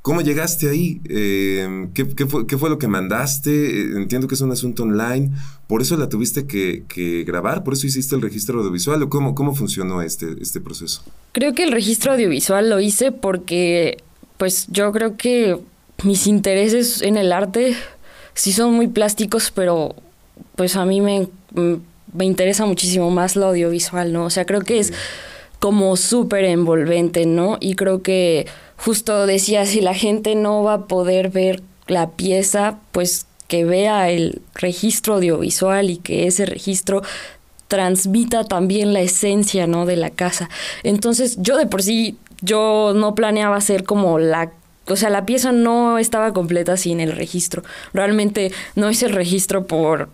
¿Cómo 0.01 0.21
llegaste 0.21 0.69
ahí? 0.69 1.01
Eh, 1.09 1.89
¿qué, 1.93 2.05
fue, 2.25 2.69
lo 2.69 2.77
que 2.77 2.87
mandaste? 2.87 3.97
Entiendo 3.97 4.27
que 4.27 4.35
es 4.35 4.41
un 4.41 4.51
asunto 4.51 4.83
online. 4.83 5.31
¿Por 5.67 5.81
eso 5.81 5.97
la 5.97 6.07
tuviste 6.07 6.47
que, 6.47 7.23
grabar? 7.27 7.63
¿Por 7.63 7.73
eso 7.73 7.85
hiciste 7.85 8.15
el 8.15 8.21
registro 8.21 8.59
audiovisual? 8.59 9.03
¿O 9.03 9.09
cómo, 9.09 9.35
cómo 9.35 9.53
funcionó 9.55 10.01
este, 10.01 10.35
este 10.41 10.61
proceso? 10.61 11.03
Creo 11.33 11.53
que 11.53 11.63
el 11.63 11.73
registro 11.73 12.13
audiovisual 12.13 12.69
lo 12.69 12.79
hice 12.79 13.11
porque, 13.11 13.97
pues 14.37 14.67
yo 14.69 14.91
creo 14.93 15.17
que 15.17 15.57
mis 16.03 16.27
intereses 16.27 17.01
en 17.01 17.17
el 17.17 17.33
arte 17.33 17.75
sí 18.33 18.53
son 18.53 18.73
muy 18.73 18.87
plásticos, 18.87 19.51
pero 19.51 19.95
pues 20.55 20.77
a 20.77 20.85
mí 20.85 21.01
me, 21.01 21.27
me 22.13 22.25
interesa 22.25 22.65
muchísimo 22.65 23.11
más 23.11 23.35
lo 23.35 23.47
audiovisual, 23.47 24.13
¿no? 24.13 24.25
O 24.25 24.29
sea, 24.29 24.45
creo 24.45 24.61
que 24.61 24.79
es 24.79 24.93
como 25.59 25.97
súper 25.97 26.45
envolvente, 26.45 27.25
¿no? 27.25 27.57
Y 27.59 27.75
creo 27.75 28.01
que 28.01 28.47
justo 28.77 29.25
decía, 29.27 29.65
si 29.65 29.81
la 29.81 29.93
gente 29.93 30.35
no 30.35 30.63
va 30.63 30.73
a 30.73 30.85
poder 30.87 31.29
ver 31.29 31.61
la 31.87 32.11
pieza, 32.11 32.79
pues 32.91 33.25
que 33.47 33.65
vea 33.65 34.09
el 34.09 34.41
registro 34.55 35.15
audiovisual 35.15 35.89
y 35.89 35.97
que 35.97 36.27
ese 36.27 36.45
registro 36.45 37.01
transmita 37.67 38.43
también 38.43 38.93
la 38.93 39.01
esencia, 39.01 39.67
¿no? 39.67 39.85
De 39.85 39.95
la 39.95 40.09
casa. 40.09 40.49
Entonces, 40.83 41.37
yo 41.39 41.57
de 41.57 41.65
por 41.65 41.83
sí, 41.83 42.17
yo 42.41 42.93
no 42.95 43.15
planeaba 43.15 43.57
hacer 43.57 43.83
como 43.83 44.19
la 44.19 44.53
o 44.89 44.95
sea, 44.95 45.11
la 45.11 45.25
pieza 45.25 45.51
no 45.51 45.99
estaba 45.99 46.33
completa 46.33 46.75
sin 46.75 46.99
el 46.99 47.11
registro. 47.11 47.63
Realmente 47.93 48.51
no 48.75 48.89
hice 48.89 49.05
el 49.05 49.13
registro 49.13 49.67
por, 49.67 50.09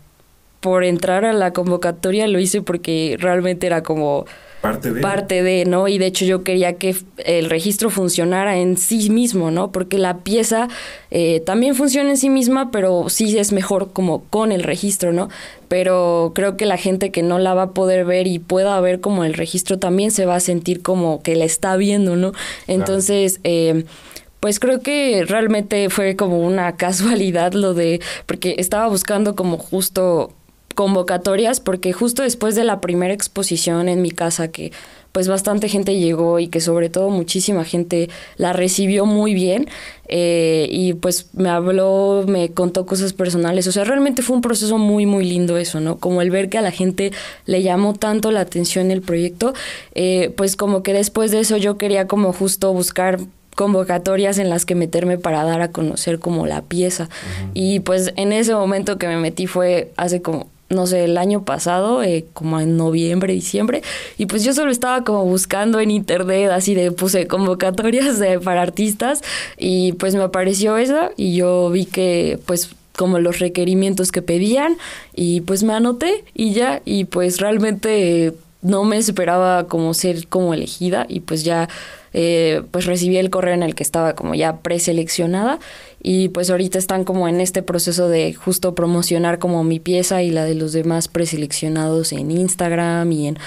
por 0.60 0.84
entrar 0.84 1.24
a 1.24 1.32
la 1.32 1.54
convocatoria, 1.54 2.28
lo 2.28 2.40
hice 2.40 2.62
porque 2.62 3.16
realmente 3.18 3.68
era 3.68 3.84
como 3.84 4.26
Parte 4.66 4.92
de. 4.92 5.02
parte 5.02 5.44
de, 5.44 5.66
¿no? 5.66 5.88
Y 5.88 5.98
de 5.98 6.08
hecho 6.08 6.26
yo 6.26 6.44
quería 6.44 6.74
que 6.74 6.96
el 7.24 7.50
registro 7.50 7.90
funcionara 7.90 8.58
en 8.58 8.78
sí 8.78 9.10
mismo, 9.10 9.52
¿no? 9.52 9.72
Porque 9.72 9.98
la 9.98 10.20
pieza 10.20 10.68
eh, 11.12 11.42
también 11.46 11.76
funciona 11.76 12.10
en 12.10 12.18
sí 12.18 12.30
misma, 12.30 12.72
pero 12.72 13.10
sí 13.10 13.38
es 13.38 13.52
mejor 13.52 13.94
como 13.94 14.24
con 14.24 14.52
el 14.52 14.64
registro, 14.64 15.14
¿no? 15.14 15.30
Pero 15.68 16.32
creo 16.34 16.58
que 16.58 16.66
la 16.66 16.78
gente 16.78 17.12
que 17.12 17.24
no 17.24 17.38
la 17.38 17.54
va 17.54 17.64
a 17.64 17.72
poder 17.72 18.06
ver 18.06 18.28
y 18.28 18.40
pueda 18.40 18.80
ver 18.82 19.02
como 19.02 19.24
el 19.24 19.34
registro 19.34 19.80
también 19.80 20.12
se 20.12 20.26
va 20.26 20.36
a 20.36 20.40
sentir 20.40 20.82
como 20.82 21.22
que 21.22 21.36
la 21.36 21.46
está 21.46 21.76
viendo, 21.78 22.16
¿no? 22.16 22.34
Entonces, 22.68 23.40
eh, 23.44 23.86
pues 24.40 24.60
creo 24.60 24.82
que 24.82 25.26
realmente 25.26 25.90
fue 25.90 26.16
como 26.16 26.40
una 26.40 26.76
casualidad 26.78 27.54
lo 27.54 27.74
de, 27.74 28.00
porque 28.26 28.56
estaba 28.58 28.88
buscando 28.88 29.36
como 29.36 29.58
justo 29.58 30.34
convocatorias 30.76 31.60
porque 31.60 31.94
justo 31.94 32.22
después 32.22 32.54
de 32.54 32.64
la 32.64 32.82
primera 32.82 33.14
exposición 33.14 33.90
en 33.90 34.02
mi 34.02 34.12
casa 34.12 34.50
que 34.50 34.72
pues 35.16 35.30
bastante 35.30 35.70
gente 35.70 35.98
llegó 35.98 36.40
y 36.40 36.50
que 36.50 36.60
sobre 36.60 36.90
todo 36.90 37.10
muchísima 37.10 37.64
gente 37.64 38.10
la 38.36 38.52
recibió 38.52 39.06
muy 39.06 39.34
bien 39.34 39.70
eh, 40.10 40.68
y 40.70 40.94
pues 40.94 41.30
me 41.32 41.48
habló, 41.48 42.26
me 42.28 42.50
contó 42.50 42.86
cosas 42.86 43.14
personales, 43.14 43.66
o 43.68 43.72
sea, 43.72 43.86
realmente 43.86 44.22
fue 44.24 44.36
un 44.36 44.42
proceso 44.42 44.78
muy, 44.78 45.06
muy 45.06 45.24
lindo 45.24 45.56
eso, 45.56 45.80
¿no? 45.80 46.00
Como 46.00 46.22
el 46.22 46.32
ver 46.32 46.50
que 46.50 46.58
a 46.58 46.62
la 46.62 46.72
gente 46.72 47.14
le 47.46 47.64
llamó 47.64 47.94
tanto 47.94 48.30
la 48.32 48.42
atención 48.42 48.92
el 48.92 49.02
proyecto, 49.02 49.54
eh, 49.94 50.34
pues 50.36 50.58
como 50.58 50.84
que 50.84 50.92
después 50.92 51.32
de 51.32 51.40
eso 51.40 51.56
yo 51.56 51.78
quería 51.78 52.08
como 52.08 52.34
justo 52.34 52.74
buscar 52.74 53.20
convocatorias 53.56 54.38
en 54.38 54.50
las 54.50 54.66
que 54.66 54.76
meterme 54.76 55.18
para 55.18 55.46
dar 55.46 55.62
a 55.62 55.72
conocer 55.72 56.20
como 56.20 56.46
la 56.46 56.62
pieza. 56.62 57.08
Y 57.54 57.80
pues 57.80 58.12
en 58.18 58.34
ese 58.34 58.54
momento 58.54 58.98
que 58.98 59.08
me 59.08 59.16
metí 59.16 59.48
fue 59.48 59.94
hace 59.96 60.22
como 60.22 60.50
no 60.70 60.88
sé, 60.88 61.04
el 61.04 61.18
año 61.18 61.44
pasado, 61.44 62.02
eh, 62.02 62.26
como 62.34 62.60
en 62.60 62.76
noviembre, 62.76 63.34
diciembre, 63.34 63.84
y 64.18 64.26
pues 64.26 64.44
yo 64.44 64.54
solo 64.54 64.72
estaba 64.72 65.04
como 65.04 65.24
buscando 65.26 65.80
en 65.80 65.92
internet, 65.92 66.50
así 66.52 66.74
de 66.74 66.92
puse 66.92 67.28
convocatorias 67.28 68.20
para 68.44 68.62
artistas, 68.62 69.22
y 69.58 69.94
pues 69.94 70.16
me 70.16 70.24
apareció 70.24 70.78
esa, 70.78 71.12
y 71.18 71.36
yo 71.36 71.70
vi 71.70 71.86
que 71.86 72.40
pues 72.46 72.72
como 72.96 73.20
los 73.20 73.40
requerimientos 73.40 74.12
que 74.12 74.22
pedían, 74.22 74.78
y 75.14 75.42
pues 75.42 75.64
me 75.64 75.74
anoté, 75.74 76.24
y 76.34 76.54
ya, 76.54 76.82
y 76.86 77.06
pues 77.06 77.40
realmente 77.40 78.34
no 78.62 78.84
me 78.84 78.98
esperaba 78.98 79.68
como 79.68 79.94
ser 79.94 80.28
como 80.28 80.54
elegida, 80.54 81.06
y 81.08 81.20
pues 81.20 81.44
ya 81.44 81.70
eh, 82.18 82.64
pues 82.72 82.86
recibí 82.86 83.18
el 83.18 83.30
correo 83.30 83.54
en 83.54 83.62
el 83.62 83.76
que 83.76 83.84
estaba 83.84 84.16
como 84.16 84.36
ya 84.36 84.62
preseleccionada 84.62 85.60
y 86.02 86.30
pues 86.30 86.50
ahorita 86.50 86.78
están 86.78 87.04
como 87.04 87.28
en 87.28 87.42
este 87.42 87.62
proceso 87.62 88.08
de 88.08 88.34
justo 88.34 88.74
promocionar 88.74 89.38
como 89.38 89.66
mi 89.66 89.82
pieza 89.82 90.24
y 90.24 90.32
la 90.32 90.46
de 90.46 90.56
los 90.56 90.72
demás 90.72 91.10
preseleccionados 91.10 92.14
en 92.14 92.32
Instagram 92.32 93.12
y 93.12 93.28
en 93.28 93.38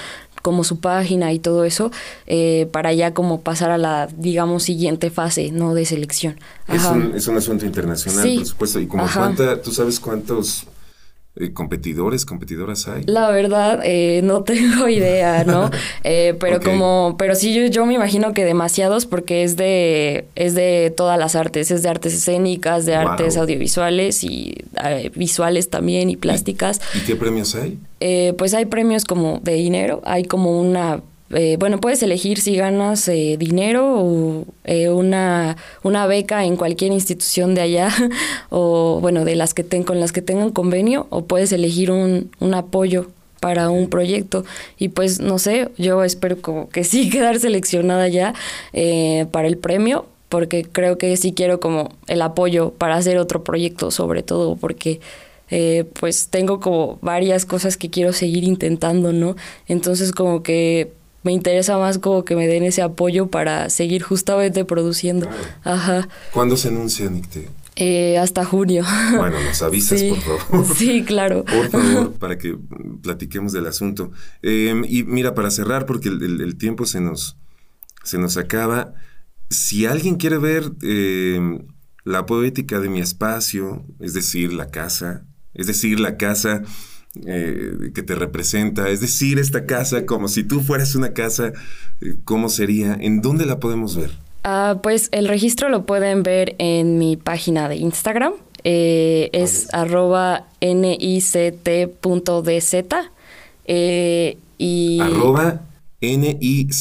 como 0.42 0.64
su 0.64 0.80
página 0.80 1.32
y 1.32 1.38
todo 1.38 1.64
eso 1.64 1.90
eh, 2.26 2.68
para 2.70 2.92
ya 2.92 3.14
como 3.14 3.40
pasar 3.40 3.70
a 3.70 3.78
la 3.78 4.06
digamos 4.14 4.64
siguiente 4.64 5.08
fase 5.08 5.50
no 5.50 5.72
de 5.72 5.86
selección. 5.86 6.38
Es 6.68 6.84
un, 6.84 7.14
es 7.14 7.26
un, 7.26 7.38
asunto 7.38 7.64
internacional 7.64 8.34
por 8.36 8.46
supuesto. 8.46 8.80
Y 8.80 8.86
como 8.86 9.06
cuánta 9.10 9.62
tú 9.62 9.72
sabes 9.72 9.98
cuántos 9.98 10.66
competidores, 11.52 12.24
competidoras 12.24 12.88
hay? 12.88 13.04
La 13.06 13.30
verdad, 13.30 13.80
eh, 13.84 14.20
no 14.22 14.42
tengo 14.44 14.88
idea, 14.88 15.44
¿no? 15.44 15.70
Eh, 16.04 16.34
pero 16.38 16.60
como, 16.60 17.16
pero 17.18 17.34
sí, 17.34 17.52
yo, 17.54 17.66
yo, 17.66 17.84
me 17.84 17.94
imagino 17.94 18.32
que 18.32 18.44
demasiados 18.44 19.04
porque 19.04 19.42
es 19.42 19.56
de, 19.56 20.26
es 20.36 20.54
de 20.54 20.92
todas 20.96 21.18
las 21.18 21.34
artes, 21.34 21.70
es 21.70 21.82
de 21.82 21.88
artes 21.88 22.14
escénicas, 22.14 22.86
de 22.86 22.94
artes 22.94 23.36
audiovisuales 23.36 24.24
y 24.24 24.64
visuales 25.14 25.70
también 25.70 26.08
y 26.08 26.16
plásticas. 26.16 26.80
¿Y, 26.94 27.00
qué 27.00 27.16
premios 27.16 27.54
hay? 27.54 27.78
pues 28.38 28.54
hay 28.54 28.66
premios 28.66 29.04
como 29.04 29.40
de 29.42 29.54
dinero, 29.54 30.00
hay 30.04 30.24
como 30.24 30.58
una 30.58 31.02
eh, 31.30 31.56
bueno, 31.58 31.78
puedes 31.78 32.02
elegir 32.02 32.40
si 32.40 32.56
ganas 32.56 33.06
eh, 33.08 33.36
dinero 33.38 34.00
o 34.00 34.46
eh, 34.64 34.88
una, 34.88 35.56
una 35.82 36.06
beca 36.06 36.44
en 36.44 36.56
cualquier 36.56 36.92
institución 36.92 37.54
de 37.54 37.60
allá 37.60 37.90
o, 38.50 38.98
bueno, 39.00 39.24
de 39.24 39.36
las 39.36 39.52
que 39.52 39.62
ten, 39.62 39.84
con 39.84 40.00
las 40.00 40.12
que 40.12 40.22
tengan 40.22 40.50
convenio 40.50 41.06
o 41.10 41.26
puedes 41.26 41.52
elegir 41.52 41.90
un, 41.90 42.30
un 42.40 42.54
apoyo 42.54 43.10
para 43.40 43.68
un 43.70 43.88
proyecto 43.88 44.44
y 44.78 44.88
pues 44.88 45.20
no 45.20 45.38
sé, 45.38 45.68
yo 45.76 46.02
espero 46.02 46.40
como 46.40 46.70
que 46.70 46.82
sí 46.82 47.10
quedar 47.10 47.38
seleccionada 47.38 48.08
ya 48.08 48.34
para 49.30 49.48
el 49.48 49.58
premio 49.58 50.06
porque 50.28 50.64
creo 50.64 50.98
que 50.98 51.16
sí 51.16 51.34
quiero 51.34 51.60
como 51.60 51.92
el 52.06 52.22
apoyo 52.22 52.72
para 52.72 52.96
hacer 52.96 53.18
otro 53.18 53.44
proyecto 53.44 53.90
sobre 53.90 54.22
todo 54.22 54.56
porque 54.56 55.00
pues 56.00 56.28
tengo 56.28 56.58
como 56.58 56.98
varias 57.00 57.46
cosas 57.46 57.76
que 57.76 57.90
quiero 57.90 58.12
seguir 58.12 58.44
intentando, 58.44 59.12
¿no? 59.12 59.36
Entonces 59.66 60.12
como 60.12 60.42
que 60.42 60.90
me 61.22 61.32
interesa 61.32 61.78
más 61.78 61.98
como 61.98 62.24
que 62.24 62.36
me 62.36 62.46
den 62.46 62.62
ese 62.62 62.82
apoyo 62.82 63.28
para 63.28 63.70
seguir 63.70 64.02
justamente 64.02 64.64
produciendo. 64.64 65.28
Ajá. 65.64 66.08
¿Cuándo 66.32 66.56
se 66.56 66.68
anuncia, 66.68 67.10
Nicte? 67.10 67.48
Eh, 67.80 68.18
hasta 68.18 68.44
junio. 68.44 68.84
Bueno, 69.16 69.40
nos 69.40 69.62
avisas, 69.62 70.02
por 70.02 70.18
favor. 70.18 70.66
Sí, 70.76 71.04
claro. 71.04 71.44
Por 71.44 71.70
favor, 71.70 72.12
para 72.14 72.36
que 72.36 72.58
platiquemos 73.02 73.52
del 73.52 73.66
asunto. 73.66 74.10
Em, 74.42 74.84
y 74.84 75.04
mira, 75.04 75.34
para 75.34 75.50
cerrar, 75.50 75.86
porque 75.86 76.08
el, 76.08 76.56
tiempo 76.56 76.86
se 76.86 77.00
nos, 77.00 77.36
se 78.02 78.18
nos 78.18 78.36
acaba, 78.36 78.94
si 79.48 79.86
alguien 79.86 80.16
quiere 80.16 80.38
ver 80.38 80.72
em, 80.82 81.66
la 82.04 82.26
poética 82.26 82.80
de 82.80 82.88
mi 82.88 83.00
espacio, 83.00 83.84
es 84.00 84.12
decir, 84.12 84.52
la 84.52 84.70
casa, 84.70 85.24
es 85.54 85.68
decir, 85.68 86.00
la 86.00 86.16
casa 86.16 86.62
eh, 87.26 87.90
que 87.94 88.02
te 88.02 88.14
representa, 88.14 88.90
es 88.90 89.00
decir, 89.00 89.38
esta 89.38 89.64
casa 89.64 90.04
como 90.04 90.28
si 90.28 90.44
tú 90.44 90.60
fueras 90.60 90.94
una 90.94 91.14
casa, 91.14 91.52
eh, 92.00 92.16
¿cómo 92.24 92.48
sería? 92.48 92.96
¿En 93.00 93.22
dónde 93.22 93.46
la 93.46 93.58
podemos 93.58 93.96
ver? 93.96 94.10
Ah, 94.44 94.78
pues 94.82 95.08
el 95.12 95.26
registro 95.26 95.68
lo 95.68 95.86
pueden 95.86 96.22
ver 96.22 96.54
en 96.58 96.98
mi 96.98 97.16
página 97.16 97.68
de 97.68 97.76
Instagram, 97.76 98.34
eh, 98.62 99.30
es 99.32 99.72
arroba 99.72 100.46
nict.dz 100.60 101.14
y... 104.58 105.00
Arroba 105.00 105.62
nict 106.00 106.72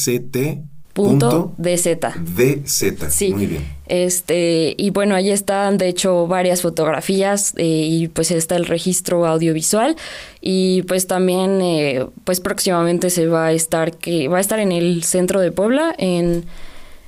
punto 0.98 1.52
DZ. 1.58 1.98
DZ, 2.18 3.08
sí. 3.08 3.32
muy 3.32 3.46
bien. 3.46 3.64
Este, 3.86 4.74
y 4.76 4.90
bueno, 4.90 5.14
ahí 5.14 5.30
están, 5.30 5.78
de 5.78 5.88
hecho, 5.88 6.26
varias 6.26 6.60
fotografías 6.60 7.54
eh, 7.56 7.64
y 7.64 8.08
pues 8.08 8.32
está 8.32 8.56
el 8.56 8.66
registro 8.66 9.24
audiovisual 9.24 9.94
y 10.40 10.82
pues 10.82 11.06
también, 11.06 11.60
eh, 11.62 12.04
pues 12.24 12.40
próximamente 12.40 13.10
se 13.10 13.28
va 13.28 13.46
a 13.46 13.52
estar, 13.52 13.96
que 13.96 14.26
va 14.26 14.38
a 14.38 14.40
estar 14.40 14.58
en 14.58 14.72
el 14.72 15.04
centro 15.04 15.40
de 15.40 15.52
Puebla, 15.52 15.94
en... 15.96 16.44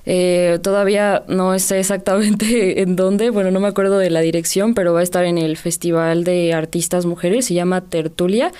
Eh, 0.07 0.59
todavía 0.63 1.25
no 1.29 1.57
sé 1.59 1.79
exactamente 1.79 2.81
en 2.83 2.97
dónde, 2.97 3.29
bueno, 3.29 3.51
no 3.51 3.61
me 3.61 3.69
acuerdo 3.69 3.99
de 3.99 4.09
la 4.09 4.21
dirección, 4.21 4.73
pero 4.73 4.95
va 4.95 5.01
a 5.01 5.03
estar 5.03 5.25
en 5.27 5.37
el 5.37 5.59
Festival 5.59 6.25
de 6.25 6.55
Artistas 6.55 7.05
Mujeres, 7.05 7.45
se 7.45 7.55
llama 7.55 7.83
Tertulia, 7.83 8.51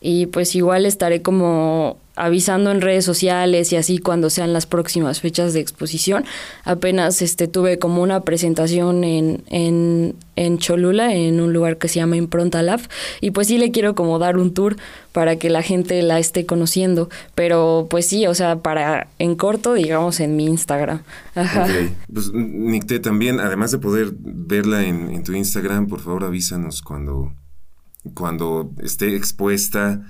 y 0.00 0.26
pues 0.26 0.54
igual 0.56 0.86
estaré 0.86 1.20
como 1.20 1.98
avisando 2.16 2.70
en 2.70 2.80
redes 2.80 3.04
sociales 3.04 3.72
y 3.72 3.76
así 3.76 3.98
cuando 3.98 4.30
sean 4.30 4.52
las 4.52 4.66
próximas 4.66 5.20
fechas 5.20 5.52
de 5.52 5.60
exposición. 5.60 6.24
Apenas 6.64 7.22
este 7.22 7.46
tuve 7.46 7.78
como 7.78 8.02
una 8.02 8.22
presentación 8.22 9.04
en, 9.04 9.44
en, 9.48 10.16
en 10.34 10.58
Cholula, 10.58 11.14
en 11.14 11.40
un 11.40 11.52
lugar 11.52 11.76
que 11.76 11.88
se 11.88 11.96
llama 11.96 12.16
Impronta 12.16 12.62
Lab, 12.62 12.80
y 13.20 13.30
pues 13.30 13.46
sí 13.48 13.58
le 13.58 13.70
quiero 13.70 13.94
como 13.94 14.18
dar 14.18 14.38
un 14.38 14.54
tour 14.54 14.76
para 15.12 15.36
que 15.36 15.50
la 15.50 15.62
gente 15.62 16.02
la 16.02 16.18
esté 16.18 16.46
conociendo, 16.46 17.08
pero 17.34 17.86
pues 17.88 18.06
sí, 18.06 18.26
o 18.26 18.34
sea, 18.34 18.56
para 18.56 19.08
en 19.18 19.36
corto, 19.36 19.74
digamos, 19.74 20.20
en 20.20 20.36
mi 20.36 20.46
Instagram. 20.46 21.02
Ajá. 21.34 21.66
Pues 22.12 22.32
Nicté, 22.32 22.98
también, 22.98 23.40
además 23.40 23.70
de 23.70 23.78
poder 23.78 24.12
verla 24.18 24.84
en, 24.84 25.10
en 25.10 25.22
tu 25.22 25.32
Instagram, 25.32 25.86
por 25.86 26.00
favor 26.00 26.24
avísanos 26.24 26.82
cuando, 26.82 27.32
cuando 28.14 28.70
esté 28.82 29.16
expuesta 29.16 30.02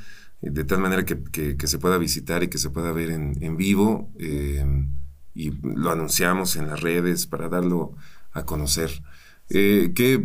de 0.50 0.64
tal 0.64 0.78
manera 0.78 1.04
que, 1.04 1.56
se 1.66 1.78
pueda 1.78 1.98
visitar 1.98 2.42
y 2.42 2.48
que 2.48 2.58
se 2.58 2.70
pueda 2.70 2.92
ver 2.92 3.10
en, 3.10 3.56
vivo 3.56 4.12
em, 4.18 4.90
y 5.34 5.50
lo 5.62 5.90
anunciamos 5.90 6.56
en 6.56 6.68
las 6.68 6.80
redes 6.80 7.26
para 7.26 7.48
darlo 7.48 7.96
a 8.32 8.44
conocer. 8.44 8.90
Eh, 9.48 9.92
qué 9.94 10.22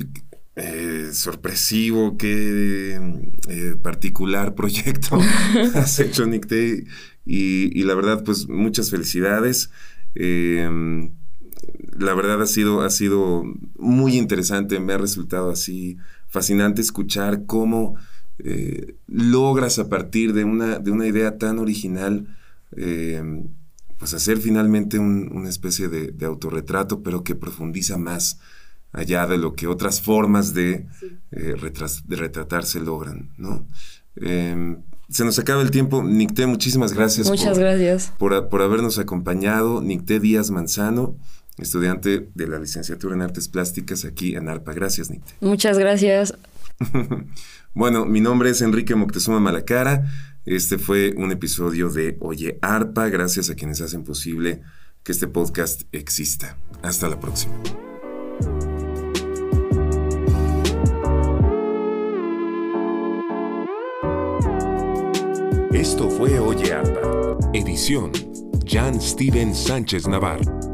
eh, 0.55 1.09
sorpresivo, 1.13 2.17
qué 2.17 2.99
eh, 3.47 3.75
particular 3.81 4.55
proyecto 4.55 5.19
has 5.75 5.99
hecho, 5.99 6.25
Nick 6.25 6.47
y, 7.25 7.83
la 7.83 7.93
verdad, 7.93 8.23
pues 8.23 8.47
muchas 8.47 8.89
felicidades. 8.89 9.69
La 10.13 12.15
verdad 12.15 12.41
ha 12.41 12.47
sido, 12.47 12.81
ha 12.81 12.89
sido 12.89 13.43
muy 13.77 14.17
interesante, 14.17 14.79
me 14.79 14.93
ha 14.93 14.97
resultado 14.97 15.51
así 15.51 15.97
fascinante 16.27 16.81
escuchar 16.81 17.45
cómo 17.45 17.95
eh, 18.39 18.95
logras 19.07 19.79
a 19.79 19.89
partir 19.89 20.33
de 20.33 20.43
una, 20.43 20.79
de 20.79 20.91
una 20.91 21.07
idea 21.07 21.37
tan 21.37 21.59
original, 21.59 22.27
em, 22.75 23.47
pues 23.97 24.13
hacer 24.13 24.37
finalmente 24.39 24.97
una 24.97 25.49
especie 25.49 25.87
de, 25.87 26.25
autorretrato, 26.25 27.03
pero 27.03 27.23
que 27.23 27.35
profundiza 27.35 27.97
más 27.97 28.39
allá 28.93 29.27
de 29.27 29.37
lo 29.37 29.53
que 29.53 29.67
otras 29.67 30.01
formas 30.01 30.53
de, 30.53 30.87
eh, 31.31 31.55
de 32.05 32.15
retratarse 32.15 32.79
logran, 32.79 33.29
¿no? 33.37 33.67
Em, 34.15 34.81
se 35.11 35.25
nos 35.25 35.37
acaba 35.39 35.61
el 35.61 35.71
tiempo. 35.71 36.03
Nicté, 36.03 36.47
muchísimas 36.47 36.93
gracias. 36.93 37.27
Muchas 37.27 37.59
gracias. 37.59 38.13
Por, 38.17 38.49
por, 38.49 38.61
habernos 38.61 38.97
acompañado. 38.97 39.81
Nicté 39.81 40.19
Díaz 40.19 40.51
Manzano, 40.51 41.15
estudiante 41.57 42.29
de 42.33 42.47
la 42.47 42.59
licenciatura 42.59 43.15
en 43.15 43.21
Artes 43.21 43.49
Plásticas 43.49 44.05
aquí 44.05 44.35
en 44.35 44.47
ARPA. 44.47 44.73
Gracias, 44.73 45.09
Nicté. 45.09 45.33
Muchas 45.41 45.77
gracias. 45.77 46.33
bueno, 47.73 48.05
mi 48.05 48.21
nombre 48.21 48.49
es 48.49 48.61
Enrique 48.61 48.95
Moctezuma 48.95 49.39
Malacara. 49.39 50.03
Este 50.45 50.77
fue 50.77 51.13
un 51.17 51.31
episodio 51.31 51.89
de 51.89 52.17
Oye 52.19 52.57
ARPA. 52.61 53.09
Gracias 53.09 53.49
a 53.49 53.55
quienes 53.55 53.81
hacen 53.81 54.03
posible 54.03 54.61
que 55.03 55.11
este 55.11 55.27
podcast 55.27 55.83
exista. 55.91 56.57
Hasta 56.81 57.09
la 57.09 57.19
próxima. 57.19 57.53
Esto 65.73 66.09
fue 66.09 66.39
Oye 66.39 66.73
Arpa. 66.73 67.37
Edición 67.53 68.11
Jan 68.67 69.01
Steven 69.01 69.55
Sánchez 69.55 70.07
Navarro. 70.07 70.70